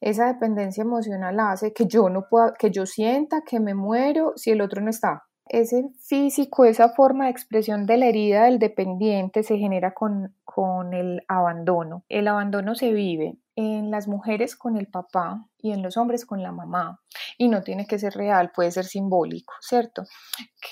Esa 0.00 0.26
dependencia 0.26 0.82
emocional 0.82 1.38
hace 1.40 1.72
que 1.72 1.86
yo 1.86 2.08
no 2.08 2.26
pueda, 2.28 2.54
que 2.58 2.70
yo 2.70 2.86
sienta 2.86 3.42
que 3.42 3.60
me 3.60 3.74
muero 3.74 4.32
si 4.36 4.50
el 4.50 4.60
otro 4.60 4.80
no 4.82 4.90
está. 4.90 5.24
Ese 5.46 5.90
físico, 6.00 6.64
esa 6.64 6.90
forma 6.90 7.24
de 7.24 7.32
expresión 7.32 7.84
de 7.84 7.96
la 7.96 8.06
herida 8.06 8.44
del 8.44 8.60
dependiente 8.60 9.42
se 9.42 9.58
genera 9.58 9.92
con, 9.94 10.36
con 10.44 10.94
el 10.94 11.22
abandono. 11.26 12.04
El 12.08 12.28
abandono 12.28 12.76
se 12.76 12.92
vive 12.92 13.36
en 13.56 13.90
las 13.90 14.08
mujeres 14.08 14.56
con 14.56 14.76
el 14.76 14.86
papá 14.86 15.44
y 15.58 15.72
en 15.72 15.82
los 15.82 15.96
hombres 15.96 16.24
con 16.24 16.42
la 16.42 16.52
mamá. 16.52 17.00
Y 17.36 17.48
no 17.48 17.62
tiene 17.62 17.86
que 17.86 17.98
ser 17.98 18.14
real, 18.14 18.52
puede 18.54 18.70
ser 18.70 18.84
simbólico, 18.84 19.52
¿cierto? 19.60 20.04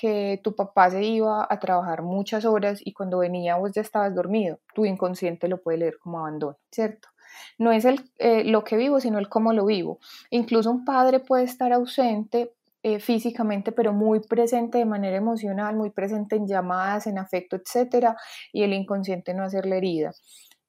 Que 0.00 0.40
tu 0.44 0.54
papá 0.54 0.90
se 0.90 1.02
iba 1.02 1.46
a 1.48 1.58
trabajar 1.58 2.02
muchas 2.02 2.44
horas 2.44 2.80
y 2.82 2.92
cuando 2.92 3.18
venía 3.18 3.56
vos 3.56 3.72
ya 3.74 3.82
estabas 3.82 4.14
dormido. 4.14 4.60
Tu 4.74 4.84
inconsciente 4.86 5.48
lo 5.48 5.60
puede 5.60 5.78
leer 5.78 5.98
como 5.98 6.20
abandono, 6.20 6.56
¿cierto? 6.70 7.08
No 7.58 7.72
es 7.72 7.84
el, 7.84 8.00
eh, 8.18 8.44
lo 8.44 8.64
que 8.64 8.76
vivo, 8.76 9.00
sino 9.00 9.18
el 9.18 9.28
cómo 9.28 9.52
lo 9.52 9.66
vivo. 9.66 9.98
Incluso 10.30 10.70
un 10.70 10.84
padre 10.84 11.20
puede 11.20 11.44
estar 11.44 11.72
ausente 11.72 12.52
eh, 12.82 13.00
físicamente, 13.00 13.72
pero 13.72 13.92
muy 13.92 14.20
presente 14.20 14.78
de 14.78 14.84
manera 14.84 15.16
emocional, 15.16 15.76
muy 15.76 15.90
presente 15.90 16.36
en 16.36 16.46
llamadas, 16.46 17.06
en 17.06 17.18
afecto, 17.18 17.56
etcétera, 17.56 18.16
y 18.52 18.62
el 18.62 18.72
inconsciente 18.72 19.34
no 19.34 19.42
hacerle 19.42 19.78
herida. 19.78 20.12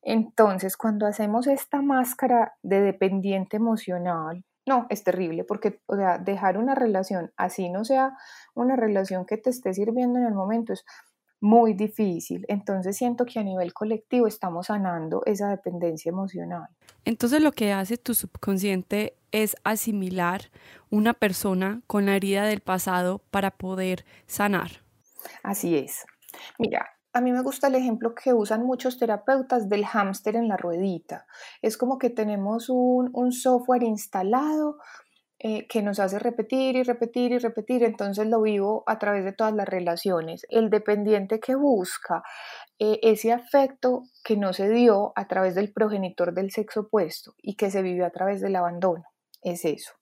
Entonces, 0.01 0.75
cuando 0.77 1.05
hacemos 1.05 1.47
esta 1.47 1.81
máscara 1.81 2.55
de 2.63 2.81
dependiente 2.81 3.57
emocional, 3.57 4.43
no, 4.65 4.85
es 4.89 5.03
terrible 5.03 5.43
porque, 5.43 5.81
o 5.87 5.95
sea, 5.95 6.17
dejar 6.17 6.57
una 6.57 6.75
relación, 6.75 7.31
así 7.37 7.69
no 7.69 7.85
sea 7.85 8.17
una 8.53 8.75
relación 8.75 9.25
que 9.25 9.37
te 9.37 9.49
esté 9.49 9.73
sirviendo 9.73 10.19
en 10.19 10.25
el 10.25 10.33
momento, 10.33 10.73
es 10.73 10.85
muy 11.41 11.74
difícil. 11.74 12.46
Entonces 12.48 12.98
siento 12.98 13.25
que 13.25 13.39
a 13.39 13.43
nivel 13.43 13.74
colectivo 13.74 14.27
estamos 14.27 14.67
sanando 14.67 15.22
esa 15.25 15.50
dependencia 15.50 16.10
emocional. 16.10 16.67
Entonces 17.05 17.41
lo 17.41 17.51
que 17.51 17.72
hace 17.72 17.98
tu 17.98 18.13
subconsciente 18.13 19.15
es 19.31 19.55
asimilar 19.63 20.50
una 20.89 21.13
persona 21.13 21.81
con 21.88 22.05
la 22.05 22.15
herida 22.15 22.46
del 22.46 22.62
pasado 22.62 23.22
para 23.31 23.51
poder 23.51 24.05
sanar. 24.27 24.81
Así 25.43 25.77
es. 25.77 26.05
Mira, 26.58 26.86
a 27.12 27.22
mí 27.22 27.31
me 27.31 27.41
gusta 27.41 27.67
el 27.67 27.75
ejemplo 27.75 28.13
que 28.13 28.34
usan 28.34 28.65
muchos 28.65 29.00
terapeutas 29.00 29.67
del 29.67 29.86
hámster 29.86 30.36
en 30.36 30.48
la 30.48 30.58
ruedita. 30.58 31.25
Es 31.62 31.75
como 31.75 31.98
que 31.98 32.10
tenemos 32.10 32.69
un, 32.69 33.31
software 33.31 33.84
instalado 33.84 34.77
eh, 35.41 35.67
que 35.67 35.81
nos 35.81 36.00
hace 36.00 36.19
repetir 36.19 36.75
y 36.75 36.84
repetir 36.84 37.31
y 37.31 37.38
repetir, 37.38 37.84
entonces 37.84 38.27
lo 38.27 38.41
vivo 38.41 38.84
a 38.88 39.00
través 39.00 39.24
de 39.24 39.31
todas 39.31 39.53
las 39.53 39.69
relaciones. 39.69 40.46
El 40.50 40.69
dependiente 40.69 41.39
que 41.39 41.55
busca 41.55 42.24
eh, 42.77 43.00
ese 43.03 43.31
afecto 43.31 44.03
que 44.24 44.36
no 44.36 44.51
se 44.51 44.69
dio 44.69 45.13
a 45.15 45.27
través 45.29 45.55
del 45.55 45.72
progenitor 45.72 46.34
del 46.34 46.51
sexo 46.51 46.81
opuesto 46.81 47.36
y 47.41 47.55
que 47.55 47.72
se 47.72 47.81
vivió 47.81 48.05
a 48.05 48.10
través 48.10 48.41
del 48.41 48.58
abandono, 48.58 49.05
es 49.41 49.63
eso. 49.63 49.93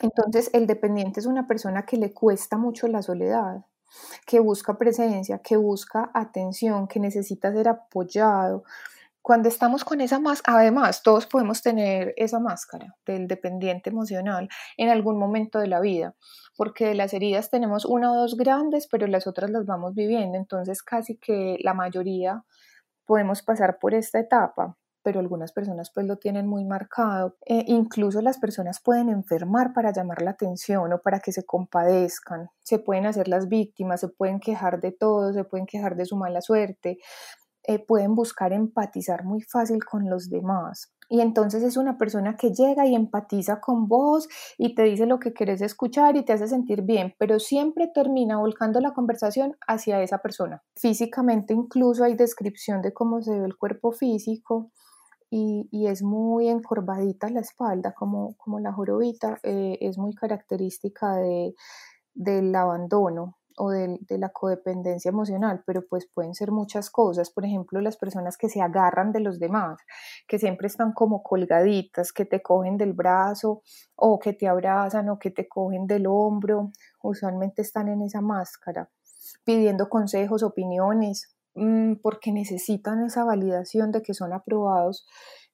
Entonces 0.00 0.50
el 0.54 0.66
dependiente 0.66 1.20
es 1.20 1.26
una 1.26 1.46
persona 1.46 1.86
que 1.86 1.96
le 1.96 2.12
cuesta 2.12 2.56
mucho 2.56 2.88
la 2.88 3.02
soledad, 3.02 3.64
que 4.26 4.40
busca 4.40 4.76
presencia, 4.76 5.38
que 5.38 5.56
busca 5.56 6.10
atención, 6.14 6.88
que 6.88 6.98
necesita 6.98 7.52
ser 7.52 7.68
apoyado. 7.68 8.64
Cuando 9.22 9.48
estamos 9.48 9.84
con 9.84 10.00
esa 10.00 10.18
máscara, 10.18 10.58
además, 10.58 11.02
todos 11.02 11.26
podemos 11.26 11.62
tener 11.62 12.14
esa 12.16 12.38
máscara 12.38 12.96
del 13.06 13.28
dependiente 13.28 13.90
emocional 13.90 14.48
en 14.76 14.88
algún 14.88 15.18
momento 15.18 15.58
de 15.58 15.68
la 15.68 15.80
vida, 15.80 16.14
porque 16.56 16.86
de 16.86 16.94
las 16.94 17.12
heridas 17.12 17.50
tenemos 17.50 17.84
una 17.84 18.12
o 18.12 18.16
dos 18.16 18.36
grandes, 18.36 18.88
pero 18.90 19.06
las 19.06 19.26
otras 19.26 19.50
las 19.50 19.66
vamos 19.66 19.94
viviendo, 19.94 20.38
entonces 20.38 20.82
casi 20.82 21.16
que 21.18 21.58
la 21.62 21.74
mayoría 21.74 22.44
podemos 23.04 23.42
pasar 23.42 23.78
por 23.78 23.94
esta 23.94 24.18
etapa 24.18 24.76
pero 25.02 25.20
algunas 25.20 25.52
personas 25.52 25.90
pues 25.92 26.06
lo 26.06 26.16
tienen 26.16 26.46
muy 26.46 26.64
marcado. 26.64 27.36
Eh, 27.46 27.64
incluso 27.66 28.20
las 28.20 28.38
personas 28.38 28.80
pueden 28.80 29.08
enfermar 29.08 29.72
para 29.72 29.92
llamar 29.92 30.22
la 30.22 30.32
atención 30.32 30.92
o 30.92 31.00
para 31.00 31.20
que 31.20 31.32
se 31.32 31.44
compadezcan. 31.44 32.50
Se 32.62 32.78
pueden 32.78 33.06
hacer 33.06 33.28
las 33.28 33.48
víctimas, 33.48 34.00
se 34.00 34.08
pueden 34.08 34.40
quejar 34.40 34.80
de 34.80 34.92
todo, 34.92 35.32
se 35.32 35.44
pueden 35.44 35.66
quejar 35.66 35.96
de 35.96 36.04
su 36.04 36.16
mala 36.16 36.40
suerte, 36.42 36.98
eh, 37.70 37.78
pueden 37.78 38.16
buscar 38.16 38.52
empatizar 38.52 39.24
muy 39.24 39.42
fácil 39.42 39.84
con 39.84 40.10
los 40.10 40.28
demás. 40.28 40.92
Y 41.08 41.20
entonces 41.20 41.62
es 41.62 41.76
una 41.76 41.98
persona 41.98 42.36
que 42.36 42.50
llega 42.52 42.84
y 42.84 42.96
empatiza 42.96 43.60
con 43.60 43.86
vos 43.86 44.28
y 44.58 44.74
te 44.74 44.82
dice 44.82 45.06
lo 45.06 45.20
que 45.20 45.32
quieres 45.32 45.60
escuchar 45.60 46.16
y 46.16 46.24
te 46.24 46.32
hace 46.32 46.48
sentir 46.48 46.82
bien, 46.82 47.14
pero 47.16 47.38
siempre 47.38 47.88
termina 47.94 48.38
volcando 48.38 48.80
la 48.80 48.92
conversación 48.92 49.56
hacia 49.68 50.02
esa 50.02 50.18
persona. 50.18 50.64
Físicamente 50.74 51.54
incluso 51.54 52.02
hay 52.02 52.16
descripción 52.16 52.82
de 52.82 52.92
cómo 52.92 53.22
se 53.22 53.38
ve 53.38 53.46
el 53.46 53.56
cuerpo 53.56 53.92
físico 53.92 54.72
y, 55.30 55.68
es 55.86 56.02
muy 56.02 56.48
encorvadita 56.48 57.28
la 57.30 57.40
espalda, 57.40 57.94
como, 57.94 58.34
como 58.36 58.58
la 58.58 58.72
jorobita, 58.72 59.38
eh, 59.44 59.78
es 59.80 59.96
muy 59.96 60.12
característica 60.12 61.14
de, 61.18 61.54
del 62.14 62.52
abandono 62.52 63.39
o 63.56 63.70
de, 63.70 63.98
de, 64.00 64.18
la 64.18 64.30
codependencia 64.30 65.08
emocional, 65.08 65.62
pero 65.66 65.86
pues 65.88 66.06
pueden 66.06 66.34
ser 66.34 66.50
muchas 66.50 66.90
cosas, 66.90 67.30
por 67.30 67.44
ejemplo, 67.44 67.80
las 67.80 67.96
personas 67.96 68.36
que 68.36 68.48
se 68.48 68.60
agarran 68.60 69.12
de 69.12 69.20
los 69.20 69.38
demás, 69.38 69.78
que 70.26 70.38
siempre 70.38 70.66
están 70.66 70.92
como 70.92 71.22
colgaditas, 71.22 72.12
que 72.12 72.24
te 72.24 72.42
cogen 72.42 72.76
del 72.76 72.92
brazo 72.92 73.62
o 73.96 74.18
que 74.18 74.32
te 74.32 74.48
abrazan 74.48 75.08
o 75.08 75.18
que 75.18 75.30
te 75.30 75.48
cogen 75.48 75.86
del 75.86 76.06
hombro, 76.06 76.70
usualmente 77.02 77.62
están 77.62 77.88
en 77.88 78.02
esa 78.02 78.20
máscara, 78.20 78.90
pidiendo 79.44 79.88
consejos, 79.88 80.42
opiniones, 80.42 81.34
Mm, 81.54 81.96
porque 82.02 82.32
necesitan 82.32 83.04
esa 83.04 83.24
validación 83.24 83.90
de 83.90 84.02
que 84.02 84.14
son 84.14 84.32
aprobados 84.32 85.06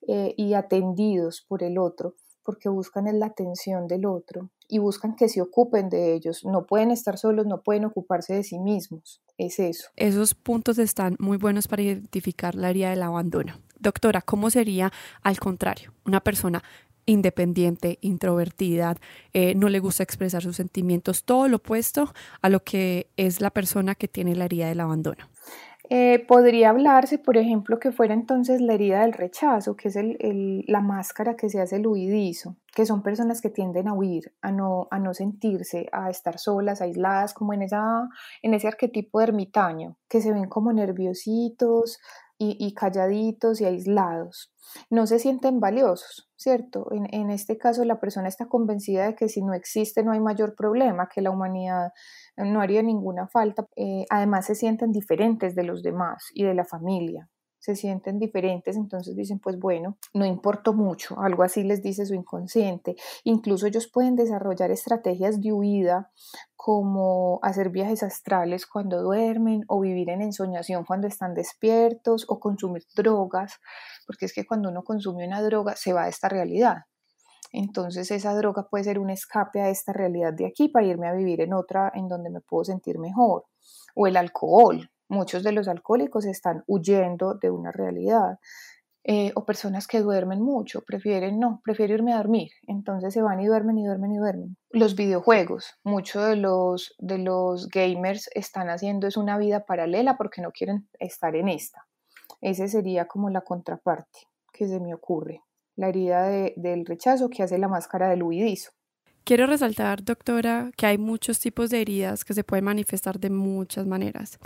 eh, 0.06 0.34
y 0.36 0.54
atendidos 0.54 1.44
por 1.48 1.62
el 1.62 1.78
otro, 1.78 2.14
porque 2.44 2.68
buscan 2.68 3.06
la 3.18 3.26
atención 3.26 3.86
del 3.88 4.06
otro 4.06 4.50
y 4.68 4.78
buscan 4.78 5.16
que 5.16 5.28
se 5.28 5.40
ocupen 5.40 5.88
de 5.88 6.14
ellos. 6.14 6.44
No 6.44 6.66
pueden 6.66 6.90
estar 6.90 7.18
solos, 7.18 7.46
no 7.46 7.62
pueden 7.62 7.85
ocuparse 7.85 8.35
de 8.35 8.42
sí 8.42 8.58
mismos. 8.58 9.23
Es 9.38 9.58
eso. 9.58 9.88
Esos 9.96 10.35
puntos 10.35 10.78
están 10.78 11.16
muy 11.18 11.37
buenos 11.37 11.68
para 11.68 11.82
identificar 11.82 12.54
la 12.54 12.70
herida 12.70 12.90
del 12.90 13.02
abandono. 13.02 13.61
Doctora, 13.78 14.23
¿cómo 14.23 14.50
sería 14.50 14.92
al 15.23 15.38
contrario? 15.38 15.92
Una 16.04 16.20
persona 16.20 16.62
independiente, 17.06 17.99
introvertida, 18.00 18.96
eh, 19.32 19.54
no 19.54 19.68
le 19.68 19.78
gusta 19.78 20.02
expresar 20.02 20.42
sus 20.42 20.56
sentimientos, 20.56 21.25
todo 21.25 21.49
lo 21.49 21.58
opuesto 21.58 22.12
a 22.42 22.49
lo 22.49 22.64
que 22.64 23.08
es 23.16 23.40
la 23.40 23.50
persona 23.50 23.94
que 23.94 24.08
tiene 24.08 24.35
la 24.35 24.46
herida 24.46 24.68
del 24.68 24.80
abandono. 24.80 25.28
Eh, 25.88 26.25
podría 26.26 26.71
hablarse, 26.71 27.16
por 27.16 27.37
ejemplo, 27.37 27.78
que 27.78 27.93
fuera 27.93 28.12
entonces 28.12 28.61
la 28.61 28.75
herida 28.75 29.02
del 29.02 29.12
rechazo, 29.12 29.76
que 29.76 29.88
es 29.88 29.97
la 30.66 30.81
máscara 30.81 31.37
que 31.37 31.49
se 31.49 31.61
hace 31.61 31.76
el 31.76 31.87
huidizo, 31.87 32.57
que 32.75 32.87
son 32.87 33.02
personas 33.02 33.40
que 33.40 33.50
tienden 33.50 33.87
a 33.87 33.95
huir, 33.95 34.33
a 34.43 34.50
no, 34.50 34.88
a 34.90 34.99
no 34.99 35.14
sentirse, 35.14 35.87
a 35.93 36.11
estar 36.11 36.40
solas, 36.40 36.81
aisladas, 36.81 37.35
como 37.35 37.52
en, 37.52 37.62
esa, 37.62 38.09
en 38.43 38.55
ese 38.55 38.66
arquetipo 38.66 39.21
de 39.21 39.26
ermitaño, 39.26 39.97
que 40.09 40.21
se 40.21 40.33
ven 40.33 40.49
como 40.49 40.73
nerviositos, 40.73 42.00
y, 42.38 42.75
calladitos 42.75 43.61
y 43.61 43.64
aislados. 43.64 44.52
No 44.90 45.07
se 45.07 45.19
sienten 45.19 45.61
valiosos, 45.61 46.31
¿cierto? 46.37 46.88
En, 46.93 47.07
en, 47.14 47.31
este 47.31 47.57
caso 47.57 47.85
la 47.85 48.00
persona 48.00 48.28
está 48.28 48.47
convencida 48.47 49.07
de 49.07 49.14
que 49.14 49.28
si 49.28 49.43
no 49.43 49.55
existe 49.55 50.02
no 50.02 50.12
hay 50.12 50.21
mayor 50.21 50.55
problema, 50.55 51.09
que 51.12 51.23
la 51.23 51.31
humanidad 51.31 51.93
no 52.37 52.61
haría 52.61 52.83
ninguna 52.83 53.28
falta. 53.28 53.66
Eh, 53.76 54.05
además 54.11 54.47
se 54.47 54.55
sienten 54.55 54.93
diferentes 54.93 55.55
de 55.55 55.62
los 55.64 55.83
demás 55.83 56.25
y 56.35 56.45
de 56.45 56.55
la 56.55 56.64
familia 56.64 57.28
se 57.66 57.75
sienten 57.75 58.20
diferentes, 58.20 58.76
entonces 58.76 59.16
dicen, 59.16 59.40
pues 59.40 59.58
bueno, 59.58 59.99
no 60.14 60.25
importo 60.25 60.73
mucho, 60.73 61.18
algo 61.18 61.42
así 61.42 61.64
les 61.64 61.82
dice 61.82 62.06
su 62.06 62.14
inconsciente. 62.14 62.94
Incluso 63.25 63.66
ellos 63.66 63.90
pueden 63.92 64.14
desarrollar 64.14 64.70
estrategias 64.70 65.40
de 65.40 65.52
huida 65.52 66.12
como 66.54 67.40
hacer 67.42 67.70
viajes 67.70 68.04
astrales 68.04 68.68
cuando 68.68 69.02
duermen 69.02 69.64
o 69.66 69.80
vivir 69.80 70.11
en 70.11 70.23
ensoñación 70.23 70.85
cuando 70.85 71.08
están 71.08 71.35
despiertos 71.35 72.25
o 72.28 72.38
consumir 72.38 72.85
drogas, 72.94 73.54
porque 74.06 74.26
es 74.26 74.32
que 74.32 74.46
cuando 74.46 74.68
uno 74.68 74.85
consume 74.85 75.26
una 75.26 75.42
droga 75.42 75.75
se 75.75 75.92
va 75.92 76.04
a 76.04 76.08
esta 76.08 76.28
realidad. 76.28 76.85
Entonces 77.52 78.12
esa 78.12 78.32
droga 78.37 78.68
puede 78.68 78.85
ser 78.85 79.00
un 79.00 79.11
escape 79.11 79.61
a 79.61 79.70
esta 79.70 79.92
realidad 79.92 80.32
de 80.32 80.46
aquí 80.46 80.68
para 80.68 80.87
irme 80.87 81.08
a 81.08 81.14
vivir 81.14 81.40
en 81.40 81.52
otra 81.52 81.90
en 81.92 82.06
donde 82.06 82.30
me 82.30 82.40
puedo 82.40 82.62
sentir 82.62 83.00
mejor. 83.00 83.46
O 83.96 84.06
el 84.06 84.16
alcohol, 84.16 84.88
Muchos 85.08 85.42
de 85.42 85.52
los 85.52 85.68
alcohólicos 85.68 86.25
están 86.25 86.64
huyendo 86.66 87.34
de 87.34 87.50
una 87.50 87.72
realidad. 87.72 88.38
Eh, 89.08 89.30
o 89.36 89.44
personas 89.44 89.86
que 89.86 90.00
duermen 90.00 90.42
mucho, 90.42 90.82
prefieren 90.82 91.38
no, 91.38 91.60
prefiero 91.62 91.94
irme 91.94 92.12
a 92.12 92.16
dormir, 92.16 92.50
entonces 92.66 93.14
se 93.14 93.22
van 93.22 93.38
y 93.38 93.46
duermen 93.46 93.78
y 93.78 93.86
duermen 93.86 94.10
y 94.10 94.16
duermen. 94.16 94.56
Los 94.70 94.96
videojuegos, 94.96 95.78
muchos 95.84 96.26
de 96.26 96.34
los, 96.34 96.96
de 96.98 97.18
los 97.18 97.68
gamers 97.68 98.28
están 98.34 98.68
haciendo 98.68 99.06
es 99.06 99.16
una 99.16 99.38
vida 99.38 99.64
paralela 99.64 100.16
porque 100.16 100.42
no 100.42 100.50
quieren 100.50 100.88
estar 100.98 101.36
en 101.36 101.48
esta. 101.48 101.86
Ese 102.40 102.66
sería 102.66 103.06
como 103.06 103.30
la 103.30 103.42
contraparte 103.42 104.18
que 104.52 104.66
se 104.66 104.80
me 104.80 104.92
ocurre. 104.92 105.40
la 105.76 105.88
herida 105.88 106.26
del 106.56 106.84
rechazo 106.86 107.28
que 107.28 107.42
hace 107.42 107.58
la 107.58 107.68
máscara 107.68 108.08
del 108.08 108.22
huidizo. 108.22 108.72
Quiero 109.26 109.49
resaltar, 109.49 110.04
doctora, 110.04 110.71
que 110.76 110.87
hay 110.87 110.99
muchos 110.99 111.40
tipos 111.40 111.68
de 111.71 111.80
heridas 111.80 112.25
que 112.25 112.33
se 112.33 112.45
pueden 112.45 112.64
manifestar 112.64 113.18
de 113.18 113.28
muchas 113.28 113.85
maneras. 113.85 114.38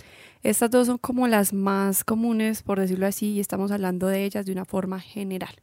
Estas 0.42 0.70
dos 0.70 0.86
son 0.86 0.96
como 0.96 1.28
las 1.28 1.52
más 1.52 2.02
comunes, 2.02 2.62
por 2.62 2.80
decirlo 2.80 3.06
así, 3.06 3.32
y 3.32 3.40
estamos 3.40 3.72
hablando 3.72 4.06
de 4.06 4.24
ellas 4.24 4.46
de 4.46 4.52
una 4.52 4.64
forma 4.64 4.98
general. 4.98 5.54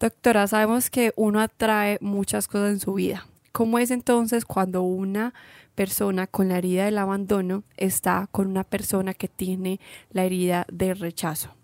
Doctora, 0.00 0.46
sabemos 0.46 0.88
que 0.88 1.12
uno 1.16 1.38
atrae 1.38 1.98
muchas 2.00 2.48
cosas 2.48 2.70
en 2.70 2.80
su 2.80 2.94
vida. 2.94 3.26
¿Cómo 3.52 3.78
es 3.78 3.90
entonces 3.90 4.46
cuando 4.46 4.80
una 4.80 5.34
persona 5.74 6.26
con 6.26 6.48
la 6.48 6.56
herida 6.56 6.86
del 6.86 6.96
abandono 6.96 7.62
está 7.76 8.26
con 8.32 8.46
una 8.46 8.64
persona 8.64 9.12
que 9.12 9.28
tiene 9.28 9.80
la 10.12 10.24
herida 10.24 10.64
del 10.72 10.98
rechazo? 10.98 11.54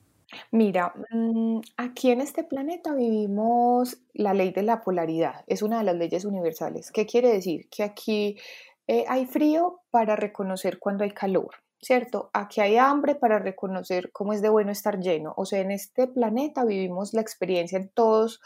Mira, 0.53 0.95
mm, 1.11 1.61
aquí 1.77 2.11
en 2.11 2.21
este 2.21 2.45
planeta 2.45 2.95
vivimos 2.95 3.99
la 4.15 4.35
ley 4.35 4.53
de 4.53 4.63
la 4.63 4.81
polaridad, 4.81 5.45
es 5.47 5.63
una 5.63 5.79
de 5.79 5.85
las 5.85 5.97
leyes 5.97 6.25
universales. 6.25 6.91
¿Qué 6.93 7.07
quiere 7.07 7.29
decir? 7.33 7.69
Que 7.71 7.83
aquí 7.83 8.39
eh, 8.87 9.05
hay 9.09 9.27
frío 9.27 9.83
para 9.91 10.17
reconocer 10.17 10.79
cuando 10.79 11.05
hay 11.05 11.11
calor, 11.13 11.51
¿cierto? 11.81 12.31
Aquí 12.33 12.61
hay 12.61 12.77
hambre 12.77 13.15
para 13.15 13.39
reconocer 13.39 14.11
cómo 14.13 14.33
es 14.33 14.43
de 14.43 14.49
bueno 14.49 14.73
estar 14.73 14.99
lleno. 15.01 15.35
O 15.37 15.45
sea, 15.47 15.61
en 15.61 15.71
este 15.73 16.07
planeta 16.07 16.65
vivimos 16.65 17.13
la 17.15 17.21
experiencia 17.21 17.79
en 17.79 17.89
todos, 17.91 18.41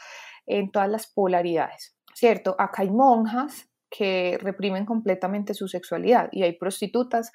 en 0.46 0.70
todas 0.70 0.88
las 0.90 1.06
polaridades, 1.06 1.96
¿cierto? 2.14 2.56
Acá 2.58 2.82
hay 2.82 2.90
monjas 2.90 3.68
que 3.96 4.38
reprimen 4.40 4.84
completamente 4.84 5.54
su 5.54 5.68
sexualidad 5.68 6.28
y 6.32 6.42
hay 6.42 6.54
prostitutas 6.54 7.30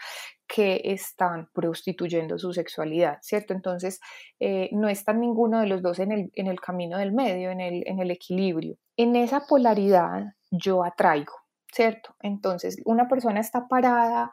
que 0.46 0.82
están 0.84 1.48
prostituyendo 1.54 2.38
su 2.38 2.52
sexualidad, 2.52 3.20
¿cierto? 3.22 3.54
Entonces, 3.54 4.02
eh, 4.42 4.70
no 4.74 4.90
está 4.90 5.14
ninguno 5.14 5.62
de 5.62 5.68
los 5.68 5.82
dos 5.82 6.00
en 6.00 6.12
el, 6.12 6.32
en 6.34 6.48
el 6.48 6.60
camino 6.60 6.98
del 6.98 7.14
medio, 7.14 7.52
en 7.52 7.62
el, 7.62 7.84
en 7.88 8.00
el 8.00 8.12
equilibrio. 8.12 8.76
En 8.98 9.16
esa 9.16 9.46
polaridad 9.48 10.34
yo 10.52 10.84
atraigo, 10.84 11.34
¿cierto? 11.72 12.16
Entonces, 12.20 12.82
una 12.84 13.08
persona 13.08 13.40
está 13.40 13.70
parada 13.70 14.30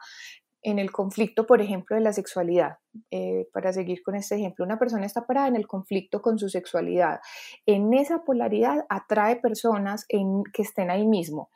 en 0.61 0.79
el 0.79 0.91
conflicto, 0.91 1.45
por 1.45 1.61
ejemplo, 1.61 1.95
de 1.95 2.01
la 2.01 2.13
sexualidad. 2.13 2.77
Eh, 3.11 3.47
para 3.53 3.71
seguir 3.73 4.01
con 4.01 4.15
este 4.15 4.35
ejemplo, 4.35 4.65
una 4.65 4.79
persona 4.79 5.05
está 5.05 5.25
parada 5.25 5.47
en 5.47 5.55
el 5.55 5.67
conflicto 5.67 6.21
con 6.21 6.39
su 6.39 6.49
sexualidad. 6.49 7.19
En 7.65 7.93
esa 7.93 8.23
polaridad 8.23 8.85
atrae 8.89 9.35
personas 9.35 10.05
que 10.07 10.61
estén 10.61 10.89
ahí 10.89 11.05
mismo, 11.05 11.49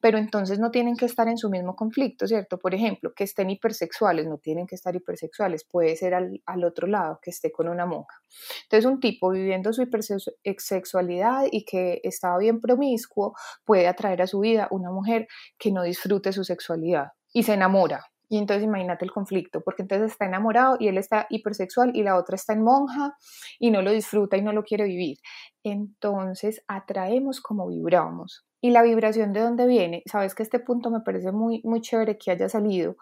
pero 0.00 0.18
entonces 0.18 0.58
no 0.58 0.70
tienen 0.70 0.96
que 0.96 1.06
estar 1.06 1.28
en 1.28 1.38
su 1.38 1.50
mismo 1.50 1.76
conflicto, 1.76 2.26
¿cierto? 2.26 2.58
Por 2.58 2.74
ejemplo, 2.74 3.12
que 3.14 3.24
estén 3.24 3.50
hipersexuales, 3.50 4.26
no 4.26 4.38
tienen 4.38 4.66
que 4.66 4.74
estar 4.74 4.94
hipersexuales, 4.94 5.64
puede 5.64 5.94
ser 5.96 6.14
al, 6.14 6.42
al 6.46 6.64
otro 6.64 6.86
lado, 6.88 7.20
que 7.22 7.30
esté 7.30 7.52
con 7.52 7.68
una 7.68 7.86
monja. 7.86 8.22
Entonces, 8.64 8.90
un 8.90 8.98
tipo 9.00 9.30
viviendo 9.30 9.72
su 9.72 9.82
hipersexualidad 9.82 11.46
y 11.50 11.64
que 11.64 12.00
estaba 12.02 12.38
bien 12.38 12.60
promiscuo 12.60 13.34
puede 13.64 13.86
atraer 13.86 14.22
a 14.22 14.26
su 14.26 14.40
vida 14.40 14.68
una 14.70 14.90
mujer 14.90 15.28
que 15.58 15.70
no 15.70 15.82
disfrute 15.82 16.32
su 16.32 16.44
sexualidad 16.44 17.12
y 17.32 17.42
se 17.42 17.54
enamora, 17.54 18.04
y 18.28 18.38
entonces 18.38 18.64
imagínate 18.64 19.04
el 19.04 19.10
conflicto, 19.10 19.62
porque 19.62 19.82
entonces 19.82 20.12
está 20.12 20.26
enamorado 20.26 20.76
y 20.78 20.88
él 20.88 20.98
está 20.98 21.26
hipersexual 21.30 21.92
y 21.94 22.02
la 22.02 22.16
otra 22.16 22.36
está 22.36 22.52
en 22.52 22.62
monja 22.62 23.16
y 23.58 23.70
no 23.70 23.80
lo 23.80 23.90
disfruta 23.90 24.36
y 24.36 24.42
no 24.42 24.52
lo 24.52 24.64
quiere 24.64 24.84
vivir. 24.84 25.16
Entonces 25.64 26.62
atraemos 26.68 27.40
como 27.40 27.68
vibramos. 27.68 28.44
Y 28.60 28.70
la 28.70 28.82
vibración 28.82 29.32
de 29.32 29.40
dónde 29.40 29.66
viene, 29.66 30.02
sabes 30.06 30.34
que 30.34 30.42
este 30.42 30.58
punto 30.58 30.90
me 30.90 31.00
parece 31.00 31.32
muy, 31.32 31.62
muy 31.64 31.80
chévere 31.80 32.18
que 32.18 32.32
haya 32.32 32.48
salido, 32.48 32.96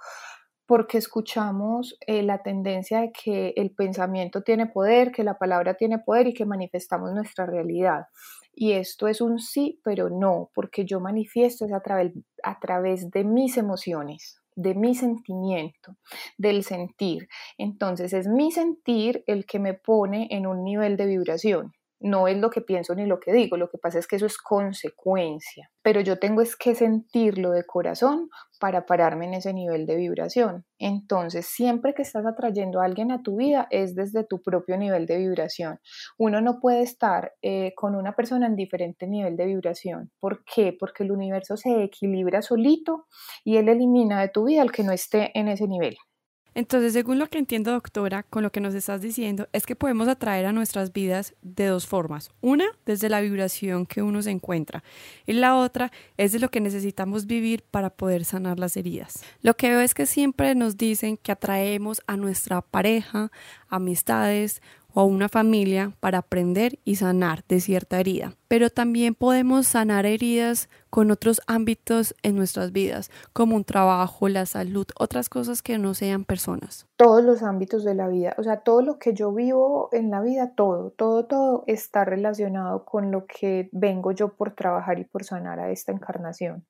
porque 0.67 0.99
escuchamos 0.99 1.97
eh, 2.07 2.23
la 2.23 2.43
tendencia 2.43 3.01
de 3.01 3.11
que 3.11 3.53
el 3.57 3.71
pensamiento 3.75 4.43
tiene 4.43 4.67
poder, 4.67 5.13
que 5.13 5.25
la 5.25 5.39
palabra 5.39 5.75
tiene 5.75 5.99
poder 5.99 6.29
y 6.29 6.35
que 6.35 6.45
manifestamos 6.45 7.13
nuestra 7.13 7.47
realidad. 7.47 8.07
Y 8.53 8.73
esto 8.73 9.09
es 9.09 9.21
un 9.21 9.39
sí, 9.39 9.81
pero 9.83 10.09
no, 10.11 10.51
porque 10.55 10.85
yo 10.85 11.01
manifiesto 11.01 11.65
es 11.65 11.73
a 11.73 11.81
través, 11.81 12.13
a 12.43 12.59
través 12.61 13.11
de 13.11 13.25
mis 13.25 13.57
emociones 13.57 14.41
de 14.57 14.75
mi 14.75 14.95
sentimiento, 14.95 15.97
del 16.39 16.65
sentir. 16.65 17.29
Entonces 17.59 18.13
es 18.13 18.27
mi 18.27 18.51
sentir 18.51 19.23
el 19.27 19.47
que 19.47 19.61
me 19.61 19.75
pone 19.75 20.29
en 20.31 20.47
un 20.47 20.65
nivel 20.65 20.97
de 20.97 21.07
vibración 21.07 21.76
no 22.01 22.29
es 22.29 22.37
lo 22.37 22.51
que 22.51 22.61
pienso 22.61 22.95
ni 22.95 23.07
lo 23.07 23.21
que 23.21 23.33
digo, 23.33 23.57
lo 23.57 23.71
que 23.71 23.79
pasa 23.79 23.99
es 23.99 24.07
que 24.07 24.17
eso 24.17 24.27
es 24.27 24.39
consecuencia, 24.39 25.71
pero 25.83 26.01
yo 26.01 26.19
tengo 26.19 26.43
es 26.43 26.57
que 26.57 26.75
sentirlo 26.75 27.53
de 27.53 27.65
corazón 27.65 28.29
para 28.59 28.87
pararme 28.87 29.27
en 29.27 29.35
ese 29.35 29.53
nivel 29.53 29.87
de 29.87 29.97
vibración. 29.97 30.65
Entonces, 30.79 31.47
siempre 31.47 31.95
que 31.95 32.03
estás 32.03 32.27
atrayendo 32.27 32.81
a 32.81 32.85
alguien 32.85 33.11
a 33.11 33.23
tu 33.23 33.37
vida 33.37 33.67
es 33.71 33.95
desde 33.95 34.25
tu 34.25 34.43
propio 34.43 34.77
nivel 34.77 35.07
de 35.07 35.19
vibración. 35.19 35.79
Uno 36.19 36.41
no 36.41 36.59
puede 36.61 36.83
estar 36.83 37.33
eh, 37.43 37.73
con 37.75 37.95
una 37.95 38.15
persona 38.15 38.47
en 38.47 38.57
diferente 38.57 39.07
nivel 39.07 39.37
de 39.37 39.47
vibración. 39.47 40.11
¿Por 40.21 40.45
qué? 40.45 40.77
Porque 40.79 41.05
el 41.05 41.13
universo 41.13 41.57
se 41.57 41.83
equilibra 41.83 42.43
solito 42.43 43.07
y 43.45 43.57
él 43.57 43.69
elimina 43.69 44.21
de 44.21 44.29
tu 44.29 44.45
vida 44.45 44.63
al 44.63 44.73
que 44.73 44.83
no 44.83 44.93
esté 44.93 45.31
en 45.39 45.49
ese 45.49 45.67
nivel. 45.67 45.97
Entonces, 46.57 46.95
según 46.95 47.19
lo 47.19 47.29
que 47.29 47.37
entiendo, 47.37 47.71
doctora, 47.71 48.23
con 48.23 48.43
lo 48.43 48.51
que 48.51 48.63
nos 48.63 48.75
estás 48.75 49.03
diciendo, 49.03 49.47
es 49.53 49.67
que 49.67 49.77
podemos 49.77 50.09
atraer 50.09 50.47
a 50.47 50.55
nuestras 50.55 50.91
vidas 50.91 51.35
de 51.43 51.67
dos 51.67 51.87
formas. 51.87 52.31
Una, 52.41 52.65
desde 52.87 53.11
la 53.11 53.21
vibración 53.21 53.85
que 53.85 54.01
uno 54.01 54.23
se 54.23 54.31
encuentra. 54.31 54.83
Y 55.27 55.35
la 55.35 55.55
otra 55.55 55.93
es 56.17 56.33
de 56.33 56.39
lo 56.39 56.51
que 56.51 56.63
necesitamos 56.63 57.27
vivir 57.27 57.63
para 57.63 57.91
poder 57.91 58.25
sanar 58.25 58.59
las 58.59 58.79
heridas. 58.79 59.23
Lo 59.43 59.55
que 59.55 59.69
veo 59.69 59.81
es 59.83 59.93
que 59.93 60.07
siempre 60.07 60.55
nos 60.55 60.79
dicen 60.79 61.19
que 61.19 61.31
atraemos 61.31 62.01
a 62.07 62.17
nuestra 62.17 62.63
pareja, 62.63 63.31
amistades 63.69 64.63
o 64.99 65.05
una 65.05 65.29
familia 65.29 65.93
para 66.01 66.19
aprender 66.19 66.79
y 66.83 66.97
sanar 66.97 67.45
de 67.49 67.61
cierta 67.61 68.01
herida. 68.01 68.33
Pero 68.49 68.71
también 68.71 69.15
podemos 69.15 69.67
sanar 69.67 70.07
heridas 70.07 70.71
con 70.89 71.11
otros 71.11 71.43
ámbitos 71.47 72.15
en 72.23 72.35
nuestras 72.35 72.73
vidas, 72.73 73.11
como 73.35 73.57
un 73.57 73.65
trabajo, 73.65 74.31
la 74.31 74.47
salud, 74.47 74.87
otras 74.99 75.29
cosas 75.29 75.61
que 75.61 75.77
no 75.77 75.93
sean 75.93 76.25
personas. 76.25 76.87
Todos 76.97 77.23
los 77.23 77.43
ámbitos 77.43 77.85
de 77.85 77.95
la 77.95 78.09
vida, 78.09 78.35
o 78.39 78.43
sea, 78.43 78.61
todo 78.61 78.81
lo 78.81 78.99
que 78.99 79.13
yo 79.13 79.35
vivo 79.35 79.91
en 79.93 80.11
la 80.11 80.23
vida, 80.23 80.55
todo, 80.55 80.93
todo, 80.93 81.27
todo 81.27 81.65
está 81.67 82.07
relacionado 82.07 82.87
con 82.87 83.11
lo 83.11 83.27
que 83.27 83.69
vengo 83.73 84.13
yo 84.13 84.33
por 84.35 84.55
trabajar 84.55 84.99
y 84.99 85.05
por 85.05 85.25
sanar 85.25 85.61
a 85.61 85.71
esta 85.71 85.93
encarnación. 85.93 86.65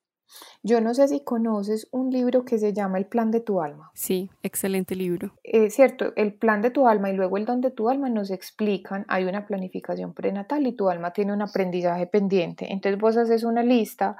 Yo 0.62 0.80
no 0.80 0.94
sé 0.94 1.08
si 1.08 1.20
conoces 1.20 1.88
un 1.90 2.10
libro 2.10 2.44
que 2.44 2.58
se 2.58 2.72
llama 2.72 2.98
El 2.98 3.06
plan 3.06 3.30
de 3.30 3.40
tu 3.40 3.60
alma. 3.60 3.90
Sí, 3.94 4.30
excelente 4.42 4.94
libro. 4.94 5.32
Es 5.42 5.74
cierto, 5.74 6.12
el 6.16 6.34
plan 6.34 6.62
de 6.62 6.70
tu 6.70 6.88
alma 6.88 7.10
y 7.10 7.14
luego 7.14 7.36
el 7.36 7.44
don 7.44 7.60
de 7.60 7.70
tu 7.70 7.88
alma 7.88 8.08
nos 8.08 8.30
explican, 8.30 9.04
hay 9.08 9.24
una 9.24 9.46
planificación 9.46 10.12
prenatal 10.12 10.66
y 10.66 10.72
tu 10.72 10.88
alma 10.88 11.12
tiene 11.12 11.32
un 11.32 11.42
aprendizaje 11.42 12.06
pendiente. 12.06 12.72
Entonces 12.72 13.00
vos 13.00 13.16
haces 13.16 13.44
una 13.44 13.62
lista 13.62 14.16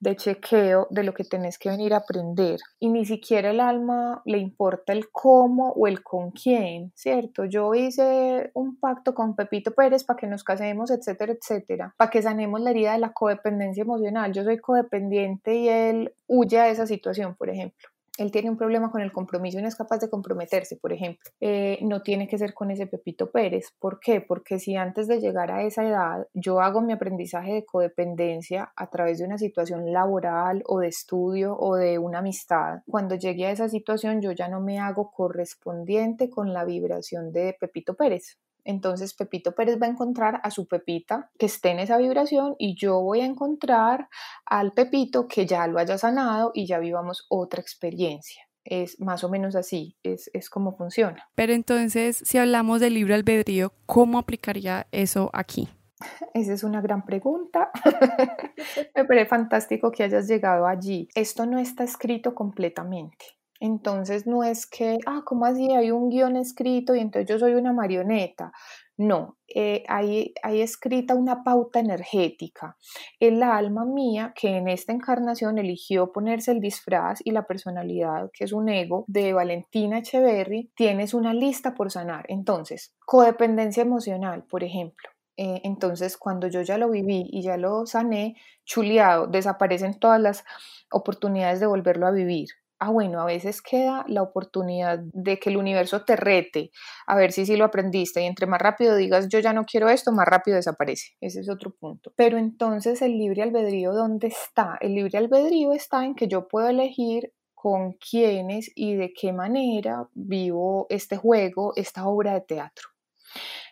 de 0.00 0.16
chequeo 0.16 0.86
de 0.90 1.02
lo 1.02 1.14
que 1.14 1.24
tenés 1.24 1.58
que 1.58 1.70
venir 1.70 1.94
a 1.94 1.98
aprender. 1.98 2.60
Y 2.78 2.88
ni 2.88 3.04
siquiera 3.04 3.50
el 3.50 3.60
alma 3.60 4.22
le 4.24 4.38
importa 4.38 4.92
el 4.92 5.10
cómo 5.10 5.70
o 5.70 5.86
el 5.86 6.02
con 6.02 6.30
quién, 6.30 6.92
¿cierto? 6.94 7.44
Yo 7.44 7.74
hice 7.74 8.50
un 8.54 8.78
pacto 8.78 9.14
con 9.14 9.36
Pepito 9.36 9.72
Pérez 9.72 10.04
para 10.04 10.18
que 10.18 10.26
nos 10.26 10.44
casemos, 10.44 10.90
etcétera, 10.90 11.32
etcétera, 11.32 11.94
para 11.96 12.10
que 12.10 12.22
sanemos 12.22 12.60
la 12.60 12.70
herida 12.70 12.92
de 12.92 12.98
la 12.98 13.12
codependencia 13.12 13.82
emocional. 13.82 14.32
Yo 14.32 14.44
soy 14.44 14.58
codependiente 14.58 15.54
y 15.54 15.68
él 15.68 16.14
huye 16.26 16.58
a 16.58 16.68
esa 16.68 16.86
situación, 16.86 17.34
por 17.34 17.50
ejemplo 17.50 17.88
él 18.18 18.30
tiene 18.30 18.50
un 18.50 18.56
problema 18.56 18.90
con 18.90 19.00
el 19.00 19.12
compromiso 19.12 19.58
y 19.58 19.62
no 19.62 19.68
es 19.68 19.76
capaz 19.76 19.98
de 19.98 20.10
comprometerse, 20.10 20.76
por 20.76 20.92
ejemplo, 20.92 21.30
eh, 21.40 21.78
no 21.82 22.02
tiene 22.02 22.28
que 22.28 22.38
ser 22.38 22.54
con 22.54 22.70
ese 22.70 22.86
Pepito 22.86 23.30
Pérez. 23.30 23.72
¿Por 23.78 24.00
qué? 24.00 24.20
Porque 24.20 24.58
si 24.58 24.76
antes 24.76 25.08
de 25.08 25.20
llegar 25.20 25.50
a 25.50 25.62
esa 25.62 25.84
edad 25.84 26.26
yo 26.34 26.60
hago 26.60 26.80
mi 26.80 26.92
aprendizaje 26.92 27.52
de 27.54 27.64
codependencia 27.64 28.72
a 28.76 28.90
través 28.90 29.18
de 29.18 29.24
una 29.24 29.38
situación 29.38 29.92
laboral 29.92 30.62
o 30.66 30.80
de 30.80 30.88
estudio 30.88 31.56
o 31.58 31.76
de 31.76 31.98
una 31.98 32.18
amistad, 32.18 32.80
cuando 32.88 33.14
llegue 33.14 33.46
a 33.46 33.50
esa 33.50 33.68
situación 33.68 34.20
yo 34.20 34.32
ya 34.32 34.48
no 34.48 34.60
me 34.60 34.78
hago 34.78 35.10
correspondiente 35.10 36.30
con 36.30 36.52
la 36.52 36.64
vibración 36.64 37.32
de 37.32 37.56
Pepito 37.58 37.94
Pérez. 37.94 38.38
Entonces 38.66 39.14
Pepito 39.14 39.54
Pérez 39.54 39.80
va 39.80 39.86
a 39.86 39.90
encontrar 39.90 40.40
a 40.42 40.50
su 40.50 40.66
Pepita 40.66 41.30
que 41.38 41.46
esté 41.46 41.70
en 41.70 41.78
esa 41.78 41.96
vibración 41.96 42.56
y 42.58 42.76
yo 42.76 43.00
voy 43.00 43.20
a 43.20 43.24
encontrar 43.24 44.08
al 44.44 44.72
Pepito 44.72 45.28
que 45.28 45.46
ya 45.46 45.66
lo 45.68 45.78
haya 45.78 45.96
sanado 45.96 46.50
y 46.52 46.66
ya 46.66 46.78
vivamos 46.78 47.26
otra 47.30 47.60
experiencia. 47.60 48.42
Es 48.64 49.00
más 49.00 49.22
o 49.22 49.28
menos 49.28 49.54
así, 49.54 49.96
es, 50.02 50.28
es 50.32 50.50
como 50.50 50.76
funciona. 50.76 51.28
Pero 51.36 51.52
entonces, 51.52 52.16
si 52.16 52.36
hablamos 52.36 52.80
del 52.80 52.94
libre 52.94 53.14
albedrío, 53.14 53.72
¿cómo 53.86 54.18
aplicaría 54.18 54.88
eso 54.90 55.30
aquí? 55.32 55.68
Esa 56.34 56.52
es 56.52 56.64
una 56.64 56.80
gran 56.80 57.04
pregunta. 57.04 57.70
Me 58.96 59.04
parece 59.04 59.26
fantástico 59.26 59.92
que 59.92 60.02
hayas 60.02 60.26
llegado 60.26 60.66
allí. 60.66 61.08
Esto 61.14 61.46
no 61.46 61.60
está 61.60 61.84
escrito 61.84 62.34
completamente. 62.34 63.36
Entonces 63.60 64.26
no 64.26 64.44
es 64.44 64.66
que, 64.66 64.98
ah, 65.06 65.22
¿cómo 65.24 65.46
así? 65.46 65.70
Hay 65.72 65.90
un 65.90 66.08
guion 66.08 66.36
escrito 66.36 66.94
y 66.94 67.00
entonces 67.00 67.28
yo 67.28 67.38
soy 67.38 67.54
una 67.54 67.72
marioneta. 67.72 68.52
No, 68.98 69.36
eh, 69.46 69.84
hay, 69.88 70.32
hay, 70.42 70.62
escrita 70.62 71.14
una 71.14 71.44
pauta 71.44 71.80
energética. 71.80 72.78
El 73.20 73.42
alma 73.42 73.84
mía 73.84 74.32
que 74.34 74.56
en 74.56 74.68
esta 74.68 74.92
encarnación 74.92 75.58
eligió 75.58 76.12
ponerse 76.12 76.52
el 76.52 76.60
disfraz 76.60 77.20
y 77.22 77.32
la 77.32 77.46
personalidad, 77.46 78.30
que 78.32 78.44
es 78.44 78.52
un 78.52 78.70
ego, 78.70 79.04
de 79.06 79.34
Valentina 79.34 79.98
Echeverry, 79.98 80.72
tienes 80.74 81.12
una 81.12 81.34
lista 81.34 81.74
por 81.74 81.90
sanar. 81.90 82.24
Entonces, 82.28 82.94
codependencia 83.04 83.82
emocional, 83.82 84.44
por 84.44 84.64
ejemplo. 84.64 85.10
Eh, 85.36 85.60
entonces, 85.64 86.16
cuando 86.16 86.48
yo 86.48 86.62
ya 86.62 86.78
lo 86.78 86.88
viví 86.88 87.28
y 87.30 87.42
ya 87.42 87.58
lo 87.58 87.84
sané, 87.84 88.36
chuleado, 88.64 89.26
desaparecen 89.26 89.98
todas 89.98 90.20
las 90.20 90.44
oportunidades 90.90 91.60
de 91.60 91.66
volverlo 91.66 92.06
a 92.06 92.12
vivir. 92.12 92.48
Ah, 92.78 92.90
bueno, 92.90 93.20
a 93.20 93.24
veces 93.24 93.62
queda 93.62 94.04
la 94.06 94.22
oportunidad 94.22 94.98
de 94.98 95.38
que 95.38 95.48
el 95.48 95.56
universo 95.56 96.04
te 96.04 96.14
rete, 96.14 96.70
a 97.06 97.16
ver 97.16 97.32
si 97.32 97.46
sí 97.46 97.56
lo 97.56 97.64
aprendiste, 97.64 98.20
y 98.22 98.26
entre 98.26 98.46
más 98.46 98.60
rápido 98.60 98.96
digas 98.96 99.28
yo 99.28 99.38
ya 99.38 99.54
no 99.54 99.64
quiero 99.64 99.88
esto, 99.88 100.12
más 100.12 100.26
rápido 100.26 100.56
desaparece. 100.56 101.14
Ese 101.20 101.40
es 101.40 101.48
otro 101.48 101.74
punto. 101.74 102.12
Pero 102.16 102.36
entonces 102.36 103.00
el 103.00 103.16
libre 103.16 103.42
albedrío, 103.42 103.92
¿dónde 103.94 104.26
está? 104.28 104.76
El 104.80 104.94
libre 104.94 105.16
albedrío 105.16 105.72
está 105.72 106.04
en 106.04 106.14
que 106.14 106.28
yo 106.28 106.48
puedo 106.48 106.68
elegir 106.68 107.32
con 107.54 107.94
quiénes 107.94 108.70
y 108.74 108.94
de 108.94 109.12
qué 109.14 109.32
manera 109.32 110.08
vivo 110.12 110.86
este 110.90 111.16
juego, 111.16 111.72
esta 111.76 112.06
obra 112.06 112.34
de 112.34 112.42
teatro. 112.42 112.88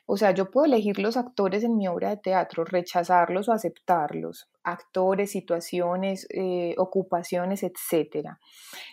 O 0.07 0.17
sea, 0.17 0.33
yo 0.33 0.51
puedo 0.51 0.67
elegir 0.67 0.99
los 0.99 1.17
actores 1.17 1.65
en 1.65 1.77
mi 1.77 1.89
obra 1.89 2.11
de 2.11 2.19
teatro, 2.19 2.65
rechazarlos 2.65 3.49
o 3.49 3.53
aceptarlos, 3.53 4.49
actores, 4.63 5.31
situaciones, 5.31 6.27
eh, 6.31 6.75
ocupaciones, 6.79 7.63
etc. 7.63 8.37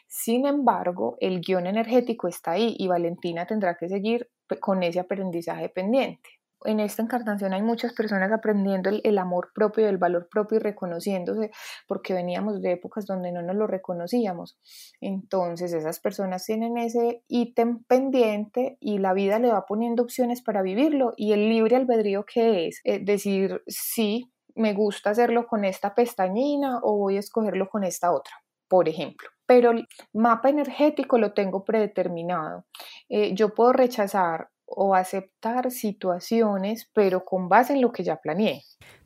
Sin 0.07 0.45
embargo, 0.45 1.17
el 1.19 1.41
guion 1.41 1.67
energético 1.67 2.27
está 2.27 2.51
ahí 2.51 2.75
y 2.77 2.87
Valentina 2.87 3.45
tendrá 3.45 3.75
que 3.75 3.89
seguir 3.89 4.29
con 4.59 4.83
ese 4.83 4.99
aprendizaje 4.99 5.69
pendiente 5.69 6.40
en 6.65 6.79
esta 6.79 7.01
encarnación 7.01 7.53
hay 7.53 7.61
muchas 7.61 7.93
personas 7.93 8.31
aprendiendo 8.31 8.89
el, 8.89 9.17
amor 9.17 9.51
propio 9.53 9.87
el 9.87 9.97
valor 9.97 10.27
propio 10.29 10.57
y 10.57 10.61
reconociéndose 10.61 11.51
porque 11.87 12.13
veníamos 12.13 12.61
de 12.61 12.73
épocas 12.73 13.05
donde 13.05 13.31
no 13.31 13.41
nos 13.41 13.55
lo 13.55 13.67
reconocíamos. 13.67 14.57
Entonces 14.99 15.73
esas 15.73 15.99
personas 15.99 16.45
tienen 16.45 16.77
ese 16.77 17.23
ítem 17.27 17.83
pendiente 17.83 18.77
y 18.79 18.99
la 18.99 19.13
vida 19.13 19.39
le 19.39 19.51
va 19.51 19.65
poniendo 19.65 20.03
opciones 20.03 20.41
para 20.41 20.61
vivirlo 20.61 21.13
y 21.17 21.33
el 21.33 21.49
libre 21.49 21.75
albedrío 21.75 22.25
que 22.25 22.67
es 22.67 22.81
eh, 22.83 22.99
decir 23.03 23.61
sí, 23.67 24.31
me 24.55 24.73
gusta 24.73 25.11
hacerlo 25.11 25.47
con 25.47 25.65
esta 25.65 25.95
pestañina 25.95 26.79
o 26.83 26.97
voy 26.97 27.17
a 27.17 27.19
escogerlo 27.19 27.69
con 27.69 27.83
esta 27.83 28.11
otra, 28.11 28.33
por 28.67 28.87
ejemplo 28.89 29.29
pero 29.51 29.71
el 29.71 29.85
mapa 30.13 30.47
energético 30.47 31.17
lo 31.17 31.33
tengo 31.33 31.65
predeterminado. 31.65 32.63
Eh, 33.09 33.33
yo 33.33 33.53
puedo 33.53 33.73
rechazar 33.73 34.47
o 34.75 34.95
aceptar 34.95 35.71
situaciones, 35.71 36.89
pero 36.93 37.23
con 37.25 37.49
base 37.49 37.73
en 37.73 37.81
lo 37.81 37.91
que 37.91 38.03
ya 38.03 38.17
planeé. 38.17 38.63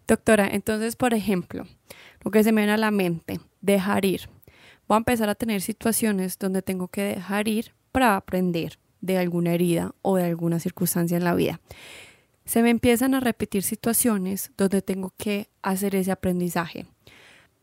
Doctora, 0.07 0.47
entonces, 0.47 0.95
por 0.95 1.13
ejemplo, 1.13 1.65
lo 2.21 2.31
que 2.31 2.43
se 2.43 2.51
me 2.51 2.61
viene 2.61 2.73
a 2.73 2.77
la 2.77 2.91
mente, 2.91 3.39
dejar 3.61 4.05
ir. 4.05 4.29
Voy 4.87 4.95
a 4.95 4.99
empezar 4.99 5.29
a 5.29 5.35
tener 5.35 5.61
situaciones 5.61 6.37
donde 6.37 6.61
tengo 6.61 6.87
que 6.87 7.01
dejar 7.01 7.47
ir 7.47 7.73
para 7.91 8.15
aprender 8.15 8.77
de 9.01 9.17
alguna 9.17 9.53
herida 9.53 9.95
o 10.01 10.17
de 10.17 10.25
alguna 10.25 10.59
circunstancia 10.59 11.17
en 11.17 11.23
la 11.23 11.33
vida. 11.33 11.59
Se 12.45 12.61
me 12.61 12.69
empiezan 12.69 13.15
a 13.15 13.19
repetir 13.19 13.63
situaciones 13.63 14.51
donde 14.57 14.81
tengo 14.81 15.13
que 15.17 15.49
hacer 15.63 15.95
ese 15.95 16.11
aprendizaje. 16.11 16.85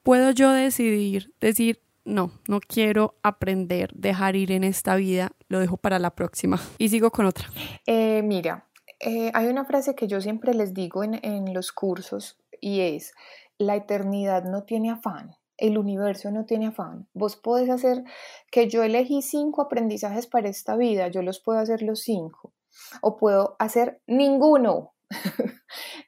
Puedo 0.03 0.33
yo 0.33 0.51
decidir, 0.51 1.33
decir, 1.41 1.81
no, 2.05 2.33
no 2.49 2.61
quiero 2.61 3.17
aprender, 3.23 3.91
dejar 3.95 4.37
ir 4.37 4.53
en 4.53 4.65
esta 4.65 4.97
vida, 4.97 5.33
lo 5.49 5.61
dejo 5.61 5.77
para 5.77 5.99
la 5.99 6.15
próxima. 6.15 6.61
Y 6.79 6.89
sigo 6.89 7.11
con 7.11 7.27
otra. 7.27 7.49
Eh, 7.87 8.23
mira, 8.23 8.69
eh, 9.01 9.31
hay 9.35 9.47
una 9.47 9.65
frase 9.65 9.95
que 9.95 10.07
yo 10.07 10.21
siempre 10.21 10.55
les 10.55 10.75
digo 10.75 11.05
en, 11.05 11.19
en 11.25 11.53
los 11.55 11.73
cursos 11.73 12.39
y 12.61 12.81
es, 12.81 13.13
la 13.59 13.77
eternidad 13.77 14.45
no 14.45 14.65
tiene 14.65 14.91
afán. 14.91 15.37
El 15.57 15.79
universo 15.79 16.31
no 16.31 16.45
tiene 16.45 16.69
afán. 16.69 17.09
Vos 17.13 17.37
podés 17.37 17.71
hacer 17.71 18.03
que 18.51 18.69
yo 18.69 18.83
elegí 18.83 19.23
cinco 19.23 19.63
aprendizajes 19.63 20.27
para 20.27 20.49
esta 20.49 20.77
vida, 20.77 21.09
yo 21.09 21.23
los 21.23 21.41
puedo 21.41 21.59
hacer 21.59 21.83
los 21.83 22.01
cinco. 22.01 22.53
O 23.01 23.17
puedo 23.17 23.57
hacer 23.59 24.01
ninguno. 24.07 24.92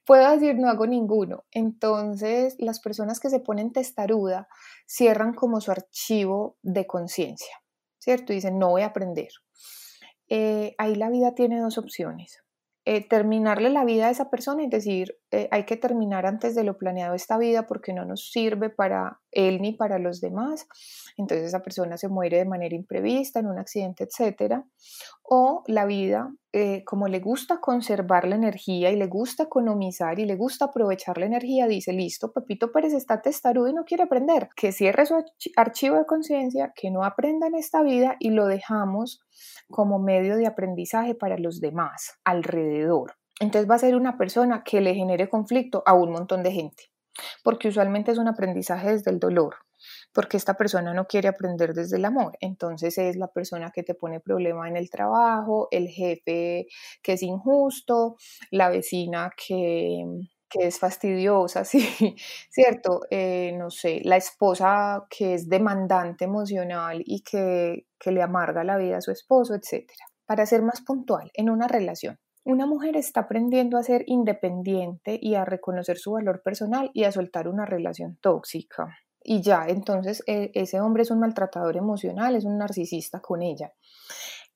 puedo 0.06 0.30
decir 0.30 0.56
no 0.56 0.68
hago 0.68 0.86
ninguno. 0.86 1.44
Entonces, 1.50 2.56
las 2.58 2.80
personas 2.80 3.20
que 3.20 3.30
se 3.30 3.40
ponen 3.40 3.72
testaruda 3.72 4.48
cierran 4.86 5.34
como 5.34 5.60
su 5.60 5.70
archivo 5.70 6.58
de 6.62 6.86
conciencia, 6.86 7.54
¿cierto? 7.98 8.32
Y 8.32 8.36
dicen, 8.36 8.58
no 8.58 8.70
voy 8.70 8.82
a 8.82 8.86
aprender. 8.86 9.28
Eh, 10.28 10.74
ahí 10.78 10.94
la 10.94 11.10
vida 11.10 11.34
tiene 11.34 11.60
dos 11.60 11.78
opciones. 11.78 12.42
Eh, 12.86 13.06
terminarle 13.06 13.70
la 13.70 13.84
vida 13.84 14.08
a 14.08 14.10
esa 14.10 14.28
persona 14.28 14.62
y 14.62 14.68
decir, 14.68 15.16
eh, 15.34 15.48
hay 15.50 15.64
que 15.64 15.76
terminar 15.76 16.26
antes 16.26 16.54
de 16.54 16.62
lo 16.62 16.78
planeado 16.78 17.14
esta 17.14 17.36
vida 17.38 17.66
porque 17.66 17.92
no 17.92 18.04
nos 18.04 18.30
sirve 18.30 18.70
para 18.70 19.20
él 19.32 19.60
ni 19.60 19.72
para 19.72 19.98
los 19.98 20.20
demás. 20.20 20.68
Entonces 21.16 21.48
esa 21.48 21.60
persona 21.60 21.96
se 21.96 22.06
muere 22.06 22.38
de 22.38 22.44
manera 22.44 22.76
imprevista, 22.76 23.40
en 23.40 23.46
un 23.46 23.58
accidente, 23.58 24.04
etc. 24.04 24.62
O 25.24 25.64
la 25.66 25.86
vida, 25.86 26.32
eh, 26.52 26.84
como 26.84 27.08
le 27.08 27.18
gusta 27.18 27.58
conservar 27.60 28.28
la 28.28 28.36
energía 28.36 28.92
y 28.92 28.96
le 28.96 29.08
gusta 29.08 29.42
economizar 29.42 30.20
y 30.20 30.24
le 30.24 30.36
gusta 30.36 30.66
aprovechar 30.66 31.18
la 31.18 31.26
energía, 31.26 31.66
dice, 31.66 31.92
listo, 31.92 32.32
Pepito 32.32 32.70
Pérez 32.70 32.92
está 32.92 33.20
testarudo 33.20 33.66
y 33.66 33.74
no 33.74 33.84
quiere 33.84 34.04
aprender. 34.04 34.50
Que 34.54 34.70
cierre 34.70 35.04
su 35.04 35.16
archivo 35.56 35.96
de 35.96 36.06
conciencia, 36.06 36.72
que 36.76 36.92
no 36.92 37.02
aprenda 37.02 37.48
en 37.48 37.56
esta 37.56 37.82
vida 37.82 38.14
y 38.20 38.30
lo 38.30 38.46
dejamos 38.46 39.20
como 39.68 39.98
medio 39.98 40.36
de 40.36 40.46
aprendizaje 40.46 41.16
para 41.16 41.38
los 41.38 41.60
demás 41.60 42.20
alrededor. 42.22 43.16
Entonces 43.40 43.68
va 43.68 43.74
a 43.74 43.80
ser 43.80 43.96
una 43.96 44.16
persona 44.16 44.62
que 44.62 44.80
le 44.80 44.94
genere 44.94 45.28
conflicto 45.28 45.82
a 45.86 45.94
un 45.94 46.12
montón 46.12 46.42
de 46.42 46.52
gente, 46.52 46.84
porque 47.42 47.68
usualmente 47.68 48.12
es 48.12 48.18
un 48.18 48.28
aprendizaje 48.28 48.92
desde 48.92 49.10
el 49.10 49.18
dolor, 49.18 49.56
porque 50.12 50.36
esta 50.36 50.54
persona 50.54 50.94
no 50.94 51.06
quiere 51.06 51.28
aprender 51.28 51.74
desde 51.74 51.96
el 51.96 52.04
amor. 52.04 52.36
Entonces 52.40 52.96
es 52.98 53.16
la 53.16 53.28
persona 53.28 53.72
que 53.74 53.82
te 53.82 53.94
pone 53.94 54.20
problema 54.20 54.68
en 54.68 54.76
el 54.76 54.88
trabajo, 54.88 55.68
el 55.72 55.88
jefe 55.88 56.66
que 57.02 57.12
es 57.14 57.22
injusto, 57.22 58.16
la 58.50 58.68
vecina 58.68 59.32
que, 59.36 60.04
es 60.56 60.78
fastidiosa, 60.78 61.64
sí, 61.64 62.14
¿cierto? 62.48 63.00
Eh, 63.10 63.52
no 63.58 63.70
sé, 63.70 64.00
la 64.04 64.16
esposa 64.16 65.04
que 65.10 65.34
es 65.34 65.48
demandante 65.48 66.26
emocional 66.26 67.02
y 67.04 67.22
que, 67.22 67.86
que 67.98 68.12
le 68.12 68.22
amarga 68.22 68.62
la 68.62 68.76
vida 68.76 68.98
a 68.98 69.00
su 69.00 69.10
esposo, 69.10 69.56
etc. 69.56 69.90
Para 70.24 70.46
ser 70.46 70.62
más 70.62 70.80
puntual, 70.82 71.32
en 71.34 71.50
una 71.50 71.66
relación, 71.66 72.20
una 72.44 72.66
mujer 72.66 72.96
está 72.96 73.20
aprendiendo 73.20 73.78
a 73.78 73.82
ser 73.82 74.04
independiente 74.06 75.18
y 75.20 75.34
a 75.34 75.44
reconocer 75.44 75.96
su 75.96 76.12
valor 76.12 76.42
personal 76.42 76.90
y 76.92 77.04
a 77.04 77.12
soltar 77.12 77.48
una 77.48 77.64
relación 77.64 78.18
tóxica. 78.20 78.98
Y 79.22 79.40
ya, 79.40 79.66
entonces 79.66 80.22
e, 80.26 80.50
ese 80.54 80.80
hombre 80.80 81.02
es 81.02 81.10
un 81.10 81.20
maltratador 81.20 81.78
emocional, 81.78 82.36
es 82.36 82.44
un 82.44 82.58
narcisista 82.58 83.20
con 83.20 83.42
ella. 83.42 83.72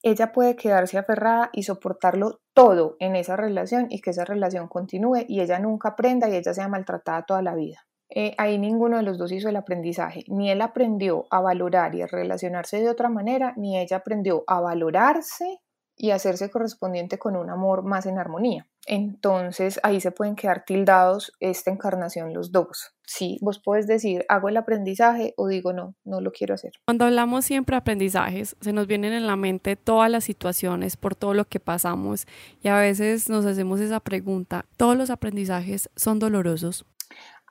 Ella 0.02 0.30
puede 0.32 0.54
quedarse 0.54 0.98
aferrada 0.98 1.50
y 1.52 1.62
soportarlo 1.62 2.40
todo 2.52 2.96
en 3.00 3.16
esa 3.16 3.36
relación 3.36 3.86
y 3.88 4.00
que 4.00 4.10
esa 4.10 4.24
relación 4.24 4.68
continúe 4.68 5.24
y 5.26 5.40
ella 5.40 5.58
nunca 5.58 5.90
aprenda 5.90 6.28
y 6.28 6.36
ella 6.36 6.52
sea 6.52 6.68
maltratada 6.68 7.24
toda 7.24 7.42
la 7.42 7.54
vida. 7.54 7.78
Eh, 8.10 8.34
ahí 8.38 8.58
ninguno 8.58 8.98
de 8.98 9.02
los 9.02 9.18
dos 9.18 9.32
hizo 9.32 9.48
el 9.48 9.56
aprendizaje. 9.56 10.24
Ni 10.28 10.50
él 10.50 10.60
aprendió 10.60 11.26
a 11.30 11.40
valorar 11.40 11.94
y 11.94 12.02
a 12.02 12.06
relacionarse 12.06 12.80
de 12.80 12.88
otra 12.90 13.08
manera, 13.08 13.54
ni 13.56 13.78
ella 13.78 13.96
aprendió 13.96 14.44
a 14.46 14.60
valorarse 14.60 15.60
y 15.98 16.12
hacerse 16.12 16.48
correspondiente 16.48 17.18
con 17.18 17.36
un 17.36 17.50
amor 17.50 17.82
más 17.82 18.06
en 18.06 18.18
armonía. 18.18 18.66
Entonces 18.86 19.78
ahí 19.82 20.00
se 20.00 20.12
pueden 20.12 20.34
quedar 20.34 20.64
tildados 20.64 21.32
esta 21.40 21.70
encarnación 21.70 22.32
los 22.32 22.52
dos. 22.52 22.92
Sí, 23.04 23.38
vos 23.42 23.60
puedes 23.62 23.86
decir, 23.86 24.24
hago 24.28 24.48
el 24.48 24.56
aprendizaje 24.56 25.34
o 25.36 25.48
digo, 25.48 25.74
no, 25.74 25.94
no 26.04 26.22
lo 26.22 26.32
quiero 26.32 26.54
hacer. 26.54 26.72
Cuando 26.86 27.04
hablamos 27.04 27.44
siempre 27.44 27.74
de 27.74 27.78
aprendizajes, 27.78 28.56
se 28.60 28.72
nos 28.72 28.86
vienen 28.86 29.12
en 29.12 29.26
la 29.26 29.36
mente 29.36 29.76
todas 29.76 30.10
las 30.10 30.24
situaciones 30.24 30.96
por 30.96 31.14
todo 31.14 31.34
lo 31.34 31.44
que 31.44 31.60
pasamos 31.60 32.26
y 32.62 32.68
a 32.68 32.78
veces 32.78 33.28
nos 33.28 33.44
hacemos 33.44 33.80
esa 33.80 34.00
pregunta, 34.00 34.64
¿todos 34.78 34.96
los 34.96 35.10
aprendizajes 35.10 35.90
son 35.96 36.18
dolorosos? 36.18 36.86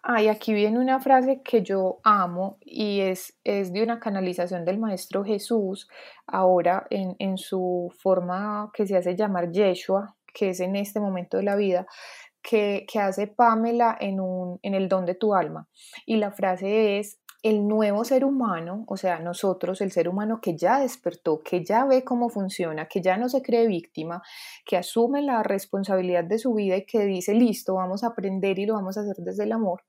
Ay, 0.03 0.27
aquí 0.27 0.53
viene 0.53 0.79
una 0.79 0.99
frase 0.99 1.41
que 1.43 1.63
yo 1.63 1.99
amo 2.03 2.57
y 2.62 3.01
es, 3.01 3.38
es 3.43 3.73
de 3.73 3.83
una 3.83 3.99
canalización 3.99 4.63
del 4.63 4.79
Maestro 4.79 5.23
Jesús, 5.23 5.88
ahora 6.27 6.88
en, 6.89 7.15
en 7.19 7.38
su 7.38 7.93
forma 7.99 8.71
que 8.73 8.88
se 8.88 8.95
hace 8.95 9.15
llamar 9.15 9.51
Yeshua, 9.51 10.15
que 10.33 10.49
es 10.49 10.60
en 10.60 10.75
este 10.75 10.99
momento 10.99 11.38
de 11.38 11.43
la 11.43 11.55
vida, 11.55 11.88
que, 12.41 12.86
que 12.91 12.99
hace 12.99 13.27
Pamela 13.27 13.97
en, 13.99 14.19
un, 14.19 14.60
en 14.62 14.73
el 14.73 14.88
don 14.88 15.05
de 15.05 15.15
tu 15.15 15.36
alma. 15.36 15.67
Y 16.05 16.17
la 16.17 16.31
frase 16.31 16.99
es, 16.99 17.19
el 17.49 17.67
nuevo 17.67 18.03
ser 18.03 18.25
humano, 18.25 18.83
o 18.88 18.97
sea, 18.97 19.19
nosotros, 19.19 19.79
el 19.81 19.91
ser 19.91 20.10
humano 20.10 20.39
que 20.41 20.57
ya 20.57 20.79
despertó, 20.79 21.41
que 21.41 21.63
ya 21.63 21.86
ve 21.86 22.03
cómo 22.03 22.29
funciona, 22.29 22.88
que 22.88 23.01
ya 23.01 23.15
no 23.15 23.29
se 23.29 23.41
cree 23.41 23.67
víctima, 23.67 24.21
que 24.65 24.75
asume 24.75 25.21
la 25.21 25.43
responsabilidad 25.43 26.25
de 26.25 26.39
su 26.39 26.53
vida 26.53 26.75
y 26.75 26.86
que 26.86 27.05
dice, 27.05 27.33
listo, 27.33 27.75
vamos 27.75 28.03
a 28.03 28.07
aprender 28.07 28.60
y 28.60 28.65
lo 28.65 28.73
vamos 28.73 28.97
a 28.97 29.01
hacer 29.01 29.15
desde 29.19 29.45
el 29.45 29.53
amor. 29.53 29.83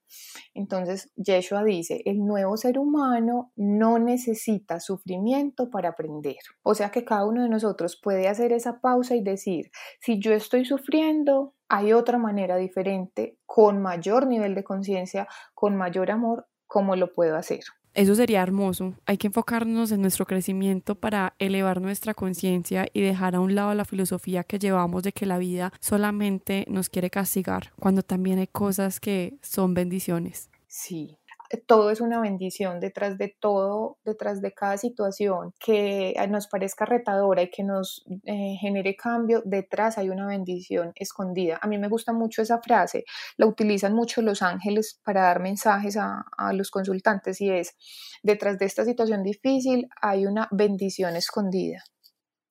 Entonces, 0.54 1.10
Yeshua 1.16 1.64
dice, 1.64 2.02
el 2.04 2.24
nuevo 2.24 2.56
ser 2.56 2.78
humano 2.78 3.52
no 3.56 3.98
necesita 3.98 4.80
sufrimiento 4.80 5.70
para 5.70 5.90
aprender. 5.90 6.36
O 6.62 6.74
sea 6.74 6.90
que 6.90 7.04
cada 7.04 7.26
uno 7.26 7.42
de 7.42 7.48
nosotros 7.48 7.98
puede 8.02 8.28
hacer 8.28 8.52
esa 8.52 8.80
pausa 8.80 9.16
y 9.16 9.22
decir, 9.22 9.70
si 10.00 10.20
yo 10.20 10.32
estoy 10.32 10.64
sufriendo, 10.64 11.54
hay 11.68 11.92
otra 11.92 12.18
manera 12.18 12.56
diferente, 12.56 13.36
con 13.44 13.82
mayor 13.82 14.26
nivel 14.26 14.54
de 14.54 14.64
conciencia, 14.64 15.28
con 15.54 15.76
mayor 15.76 16.10
amor, 16.10 16.46
cómo 16.68 16.94
lo 16.94 17.12
puedo 17.12 17.36
hacer. 17.36 17.60
eso 17.94 18.14
sería 18.14 18.42
hermoso. 18.42 18.94
Hay 19.06 19.16
que 19.18 19.26
enfocarnos 19.26 19.90
en 19.90 20.02
nuestro 20.02 20.24
crecimiento 20.24 20.94
para 20.94 21.34
elevar 21.40 21.80
nuestra 21.80 22.14
conciencia 22.14 22.86
y 22.92 23.00
dejar 23.00 23.34
a 23.34 23.40
un 23.40 23.56
lado 23.56 23.74
la 23.74 23.84
filosofía 23.84 24.44
que 24.44 24.60
llevamos 24.60 25.02
de 25.02 25.10
que 25.10 25.26
la 25.26 25.38
vida 25.38 25.72
solamente 25.80 26.64
nos 26.68 26.88
quiere 26.88 27.10
castigar, 27.10 27.72
cuando 27.80 28.02
también 28.02 28.38
hay 28.38 28.46
cosas 28.46 29.00
que 29.00 29.38
son 29.42 29.74
bendiciones. 29.74 30.48
Sí, 30.68 31.17
todo 31.66 31.90
es 31.90 32.00
una 32.00 32.20
bendición 32.20 32.80
detrás 32.80 33.16
de 33.16 33.34
todo, 33.40 33.98
detrás 34.04 34.42
de 34.42 34.52
cada 34.52 34.76
situación 34.76 35.52
que 35.58 36.14
nos 36.28 36.46
parezca 36.46 36.84
retadora 36.84 37.42
y 37.42 37.50
que 37.50 37.64
nos 37.64 38.04
eh, 38.24 38.56
genere 38.60 38.96
cambio, 38.96 39.42
detrás 39.44 39.98
hay 39.98 40.10
una 40.10 40.26
bendición 40.26 40.92
escondida. 40.94 41.58
A 41.62 41.66
mí 41.66 41.78
me 41.78 41.88
gusta 41.88 42.12
mucho 42.12 42.42
esa 42.42 42.60
frase, 42.60 43.04
la 43.36 43.46
utilizan 43.46 43.94
mucho 43.94 44.20
los 44.22 44.42
ángeles 44.42 45.00
para 45.04 45.22
dar 45.22 45.40
mensajes 45.40 45.96
a, 45.96 46.24
a 46.36 46.52
los 46.52 46.70
consultantes 46.70 47.40
y 47.40 47.50
es, 47.50 47.76
detrás 48.22 48.58
de 48.58 48.66
esta 48.66 48.84
situación 48.84 49.22
difícil 49.22 49.88
hay 50.00 50.26
una 50.26 50.48
bendición 50.50 51.16
escondida 51.16 51.82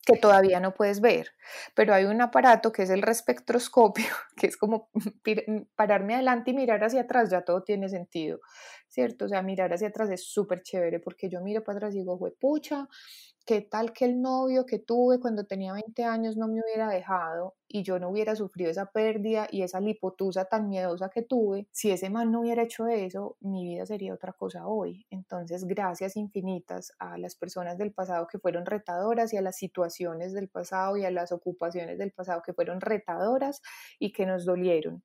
que 0.08 0.18
todavía 0.18 0.62
no 0.62 0.74
puedes 0.74 1.02
ver, 1.02 1.32
pero 1.76 1.94
hay 1.94 2.06
un 2.06 2.22
aparato 2.22 2.72
que 2.72 2.84
es 2.84 2.90
el 2.90 3.02
respectroscopio, 3.02 4.06
que 4.38 4.48
es 4.48 4.56
como 4.56 4.90
pararme 5.76 6.16
adelante 6.16 6.52
y 6.52 6.54
mirar 6.54 6.82
hacia 6.84 7.02
atrás, 7.02 7.30
ya 7.30 7.42
todo 7.42 7.62
tiene 7.64 7.90
sentido, 7.90 8.40
¿cierto? 8.98 9.26
O 9.26 9.28
sea, 9.28 9.44
mirar 9.44 9.72
hacia 9.72 9.90
atrás 9.90 10.10
es 10.10 10.24
súper 10.24 10.64
chévere 10.64 11.00
porque 11.00 11.30
yo 11.30 11.40
miro 11.42 11.64
para 11.64 11.78
atrás 11.78 11.94
y 11.94 12.00
digo, 12.00 12.18
pucha, 12.40 12.88
¿qué 13.46 13.62
tal 13.62 13.94
que 13.94 14.06
el 14.06 14.20
novio 14.20 14.66
que 14.66 14.80
tuve 14.80 15.20
cuando 15.20 15.46
tenía 15.46 15.72
20 15.74 16.04
años 16.04 16.36
no 16.36 16.48
me 16.48 16.62
hubiera 16.62 16.90
dejado 16.90 17.56
y 17.68 17.84
yo 17.84 18.00
no 18.00 18.10
hubiera 18.10 18.36
sufrido 18.36 18.72
esa 18.72 18.88
pérdida 18.88 19.48
y 19.52 19.62
esa 19.62 19.80
lipotusa 19.82 20.46
tan 20.46 20.68
miedosa 20.68 21.10
que 21.10 21.22
tuve? 21.22 21.68
Si 21.72 21.92
ese 21.92 22.10
man 22.10 22.32
no 22.32 22.40
hubiera 22.42 22.64
hecho 22.64 22.88
eso, 22.88 23.38
mi 23.40 23.66
vida 23.66 23.86
sería 23.86 24.16
otra 24.16 24.34
cosa 24.34 24.66
hoy. 24.66 25.06
Entonces, 25.12 25.66
gracias 25.66 26.18
infinitas 26.18 26.92
a 26.98 27.20
las 27.20 27.36
personas 27.36 27.78
del 27.78 27.94
pasado 27.94 28.26
que 28.26 28.40
fueron 28.40 28.66
retadoras 28.66 29.32
y 29.32 29.38
a 29.38 29.42
las 29.42 29.58
situaciones 29.58 30.34
del 30.34 30.50
pasado 30.50 30.98
y 30.98 31.06
a 31.06 31.12
las 31.12 31.32
ocupaciones 31.32 32.00
del 32.00 32.12
pasado 32.14 32.42
que 32.44 32.54
fueron 32.54 32.82
retadoras 32.82 33.62
y 34.00 34.12
que 34.12 34.26
nos 34.26 34.44
dolieron. 34.44 35.04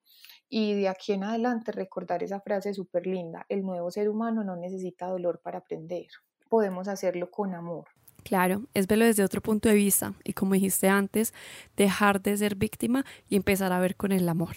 Y 0.55 0.75
de 0.75 0.89
aquí 0.89 1.15
en 1.15 1.25
adelante 1.25 1.73
recordar 1.73 2.23
esa 2.23 2.41
frase 2.41 2.75
súper 2.75 3.07
linda, 3.07 3.47
el 3.49 3.63
nuevo 3.63 3.82
ser 3.91 4.09
humano 4.09 4.45
no 4.45 4.57
necesita 4.57 5.07
dolor 5.07 5.41
para 5.43 5.59
aprender, 5.59 6.07
podemos 6.49 6.89
hacerlo 6.89 7.31
con 7.31 7.55
amor. 7.55 7.87
Claro, 8.25 8.63
es 8.75 8.87
verlo 8.87 9.05
desde 9.05 9.25
otro 9.25 9.41
punto 9.41 9.69
de 9.69 9.75
vista 9.75 10.15
y 10.25 10.33
como 10.33 10.55
dijiste 10.55 10.89
antes, 10.89 11.35
dejar 11.77 12.23
de 12.23 12.37
ser 12.37 12.55
víctima 12.55 13.05
y 13.29 13.37
empezar 13.37 13.73
a 13.73 13.81
ver 13.81 13.97
con 13.97 14.13
el 14.13 14.29
amor. 14.29 14.57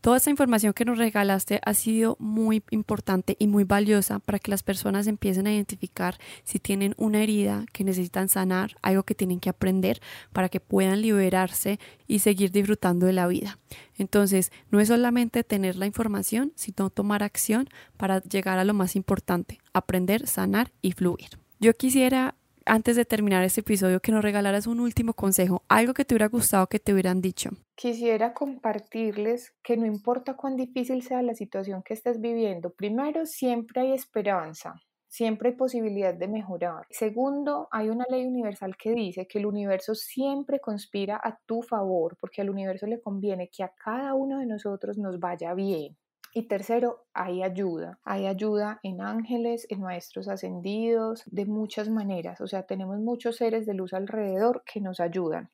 Toda 0.00 0.18
esa 0.18 0.30
información 0.30 0.72
que 0.72 0.84
nos 0.84 0.98
regalaste 0.98 1.60
ha 1.64 1.74
sido 1.74 2.16
muy 2.20 2.62
importante 2.70 3.36
y 3.38 3.48
muy 3.48 3.64
valiosa 3.64 4.18
para 4.20 4.38
que 4.38 4.50
las 4.50 4.62
personas 4.62 5.06
empiecen 5.06 5.46
a 5.46 5.52
identificar 5.52 6.18
si 6.44 6.58
tienen 6.58 6.94
una 6.96 7.22
herida 7.22 7.64
que 7.72 7.82
necesitan 7.82 8.28
sanar, 8.28 8.76
algo 8.82 9.02
que 9.02 9.14
tienen 9.14 9.40
que 9.40 9.50
aprender 9.50 10.00
para 10.32 10.48
que 10.48 10.60
puedan 10.60 11.02
liberarse 11.02 11.80
y 12.06 12.20
seguir 12.20 12.52
disfrutando 12.52 13.06
de 13.06 13.12
la 13.12 13.26
vida. 13.26 13.58
Entonces, 13.98 14.52
no 14.70 14.80
es 14.80 14.88
solamente 14.88 15.42
tener 15.44 15.76
la 15.76 15.86
información, 15.86 16.52
sino 16.54 16.90
tomar 16.90 17.22
acción 17.22 17.68
para 17.96 18.22
llegar 18.22 18.58
a 18.58 18.64
lo 18.64 18.74
más 18.74 18.96
importante, 18.96 19.58
aprender, 19.72 20.26
sanar 20.26 20.72
y 20.82 20.92
fluir. 20.92 21.30
Yo 21.58 21.72
quisiera 21.74 22.36
antes 22.66 22.96
de 22.96 23.04
terminar 23.04 23.44
este 23.44 23.60
episodio, 23.60 24.00
que 24.00 24.12
nos 24.12 24.22
regalaras 24.22 24.66
un 24.66 24.80
último 24.80 25.14
consejo, 25.14 25.62
algo 25.68 25.94
que 25.94 26.04
te 26.04 26.14
hubiera 26.14 26.28
gustado 26.28 26.66
que 26.66 26.80
te 26.80 26.92
hubieran 26.92 27.20
dicho. 27.20 27.50
Quisiera 27.74 28.34
compartirles 28.34 29.54
que 29.62 29.76
no 29.76 29.86
importa 29.86 30.34
cuán 30.34 30.56
difícil 30.56 31.02
sea 31.02 31.22
la 31.22 31.34
situación 31.34 31.82
que 31.82 31.94
estés 31.94 32.20
viviendo, 32.20 32.70
primero, 32.70 33.24
siempre 33.24 33.80
hay 33.82 33.92
esperanza. 33.92 34.74
Siempre 35.08 35.50
hay 35.50 35.54
posibilidad 35.54 36.12
de 36.12 36.28
mejorar. 36.28 36.84
Segundo, 36.90 37.68
hay 37.70 37.88
una 37.88 38.04
ley 38.10 38.26
universal 38.26 38.76
que 38.76 38.92
dice 38.92 39.26
que 39.26 39.38
el 39.38 39.46
universo 39.46 39.94
siempre 39.94 40.60
conspira 40.60 41.18
a 41.22 41.38
tu 41.46 41.62
favor, 41.62 42.18
porque 42.20 42.42
al 42.42 42.50
universo 42.50 42.86
le 42.86 43.00
conviene 43.00 43.48
que 43.48 43.62
a 43.62 43.72
cada 43.82 44.14
uno 44.14 44.40
de 44.40 44.46
nosotros 44.46 44.98
nos 44.98 45.18
vaya 45.18 45.54
bien. 45.54 45.96
Y 46.36 46.48
tercero, 46.48 47.06
hay 47.14 47.42
ayuda. 47.42 47.98
Hay 48.04 48.26
ayuda 48.26 48.78
en 48.82 49.00
ángeles, 49.00 49.66
en 49.70 49.80
maestros 49.80 50.28
ascendidos, 50.28 51.22
de 51.24 51.46
muchas 51.46 51.88
maneras. 51.88 52.42
O 52.42 52.46
sea, 52.46 52.64
tenemos 52.64 52.98
muchos 52.98 53.36
seres 53.36 53.64
de 53.64 53.72
luz 53.72 53.94
alrededor 53.94 54.62
que 54.70 54.82
nos 54.82 55.00
ayudan. 55.00 55.48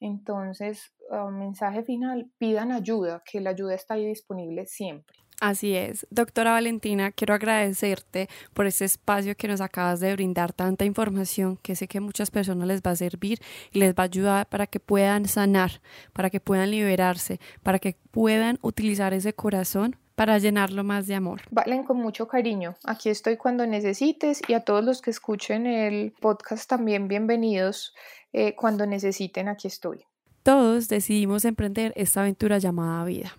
Entonces, 0.00 0.94
ah, 1.10 1.28
mensaje 1.30 1.82
final, 1.82 2.30
pidan 2.38 2.72
ayuda, 2.72 3.22
que 3.30 3.42
la 3.42 3.50
ayuda 3.50 3.74
está 3.74 3.94
ahí 3.94 4.06
disponible 4.06 4.64
siempre. 4.64 5.14
Así 5.42 5.76
es. 5.76 6.06
Doctora 6.08 6.52
Valentina, 6.52 7.12
quiero 7.12 7.34
agradecerte 7.34 8.30
por 8.54 8.66
ese 8.66 8.86
espacio 8.86 9.36
que 9.36 9.46
nos 9.46 9.60
acabas 9.60 10.00
de 10.00 10.10
brindar, 10.14 10.54
tanta 10.54 10.86
información 10.86 11.58
que 11.58 11.76
sé 11.76 11.86
que 11.86 12.00
muchas 12.00 12.30
personas 12.30 12.66
les 12.66 12.80
va 12.80 12.92
a 12.92 12.96
servir 12.96 13.40
y 13.72 13.78
les 13.78 13.94
va 13.94 14.04
a 14.04 14.06
ayudar 14.06 14.48
para 14.48 14.66
que 14.66 14.80
puedan 14.80 15.26
sanar, 15.26 15.82
para 16.14 16.30
que 16.30 16.40
puedan 16.40 16.70
liberarse, 16.70 17.40
para 17.62 17.78
que 17.78 17.98
puedan 18.10 18.58
utilizar 18.62 19.12
ese 19.12 19.34
corazón 19.34 19.96
para 20.14 20.38
llenarlo 20.38 20.84
más 20.84 21.06
de 21.06 21.14
amor. 21.14 21.42
Valen 21.50 21.84
con 21.84 21.98
mucho 21.98 22.28
cariño. 22.28 22.76
Aquí 22.84 23.08
estoy 23.08 23.36
cuando 23.36 23.66
necesites 23.66 24.40
y 24.46 24.54
a 24.54 24.60
todos 24.60 24.84
los 24.84 25.02
que 25.02 25.10
escuchen 25.10 25.66
el 25.66 26.12
podcast 26.20 26.68
también 26.68 27.08
bienvenidos 27.08 27.94
eh, 28.32 28.54
cuando 28.54 28.86
necesiten. 28.86 29.48
Aquí 29.48 29.68
estoy. 29.68 30.04
Todos 30.44 30.88
decidimos 30.88 31.46
emprender 31.46 31.94
esta 31.96 32.20
aventura 32.20 32.58
llamada 32.58 33.02
vida. 33.06 33.34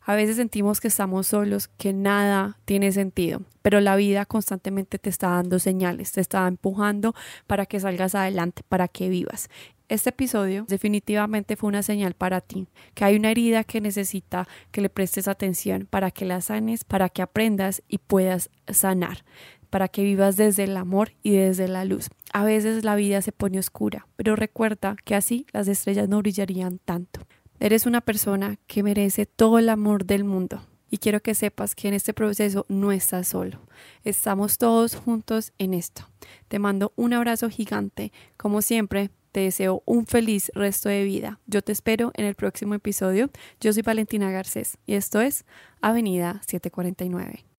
A 0.00 0.14
veces 0.14 0.36
sentimos 0.36 0.80
que 0.80 0.88
estamos 0.88 1.26
solos, 1.26 1.68
que 1.68 1.92
nada 1.92 2.58
tiene 2.64 2.92
sentido, 2.92 3.42
pero 3.60 3.80
la 3.80 3.94
vida 3.94 4.24
constantemente 4.24 4.98
te 4.98 5.10
está 5.10 5.28
dando 5.28 5.58
señales, 5.58 6.12
te 6.12 6.22
está 6.22 6.48
empujando 6.48 7.14
para 7.46 7.66
que 7.66 7.78
salgas 7.78 8.14
adelante, 8.14 8.62
para 8.68 8.88
que 8.88 9.10
vivas. 9.10 9.50
Este 9.88 10.10
episodio 10.10 10.64
definitivamente 10.66 11.54
fue 11.54 11.68
una 11.68 11.84
señal 11.84 12.14
para 12.14 12.40
ti, 12.40 12.66
que 12.94 13.04
hay 13.04 13.14
una 13.14 13.30
herida 13.30 13.62
que 13.62 13.80
necesita 13.80 14.48
que 14.72 14.80
le 14.80 14.90
prestes 14.90 15.28
atención 15.28 15.86
para 15.88 16.10
que 16.10 16.24
la 16.24 16.40
sanes, 16.40 16.82
para 16.82 17.08
que 17.08 17.22
aprendas 17.22 17.84
y 17.86 17.98
puedas 17.98 18.50
sanar, 18.66 19.24
para 19.70 19.86
que 19.86 20.02
vivas 20.02 20.34
desde 20.34 20.64
el 20.64 20.76
amor 20.76 21.12
y 21.22 21.36
desde 21.36 21.68
la 21.68 21.84
luz. 21.84 22.08
A 22.32 22.44
veces 22.44 22.82
la 22.82 22.96
vida 22.96 23.22
se 23.22 23.30
pone 23.30 23.60
oscura, 23.60 24.08
pero 24.16 24.34
recuerda 24.34 24.96
que 25.04 25.14
así 25.14 25.46
las 25.52 25.68
estrellas 25.68 26.08
no 26.08 26.18
brillarían 26.18 26.78
tanto. 26.78 27.20
Eres 27.60 27.86
una 27.86 28.00
persona 28.00 28.58
que 28.66 28.82
merece 28.82 29.24
todo 29.24 29.60
el 29.60 29.68
amor 29.68 30.04
del 30.04 30.24
mundo. 30.24 30.62
Y 30.90 30.98
quiero 30.98 31.20
que 31.20 31.34
sepas 31.34 31.74
que 31.74 31.88
en 31.88 31.94
este 31.94 32.12
proceso 32.12 32.64
no 32.68 32.92
estás 32.92 33.28
solo. 33.28 33.60
Estamos 34.04 34.58
todos 34.58 34.94
juntos 34.96 35.52
en 35.58 35.74
esto. 35.74 36.08
Te 36.48 36.58
mando 36.58 36.92
un 36.96 37.12
abrazo 37.12 37.48
gigante. 37.50 38.12
Como 38.36 38.62
siempre, 38.62 39.10
te 39.36 39.42
deseo 39.42 39.82
un 39.84 40.06
feliz 40.06 40.50
resto 40.54 40.88
de 40.88 41.04
vida. 41.04 41.40
Yo 41.44 41.60
te 41.60 41.70
espero 41.70 42.10
en 42.14 42.24
el 42.24 42.34
próximo 42.34 42.72
episodio. 42.72 43.28
Yo 43.60 43.70
soy 43.70 43.82
Valentina 43.82 44.30
Garcés 44.30 44.78
y 44.86 44.94
esto 44.94 45.20
es 45.20 45.44
Avenida 45.82 46.40
749. 46.46 47.55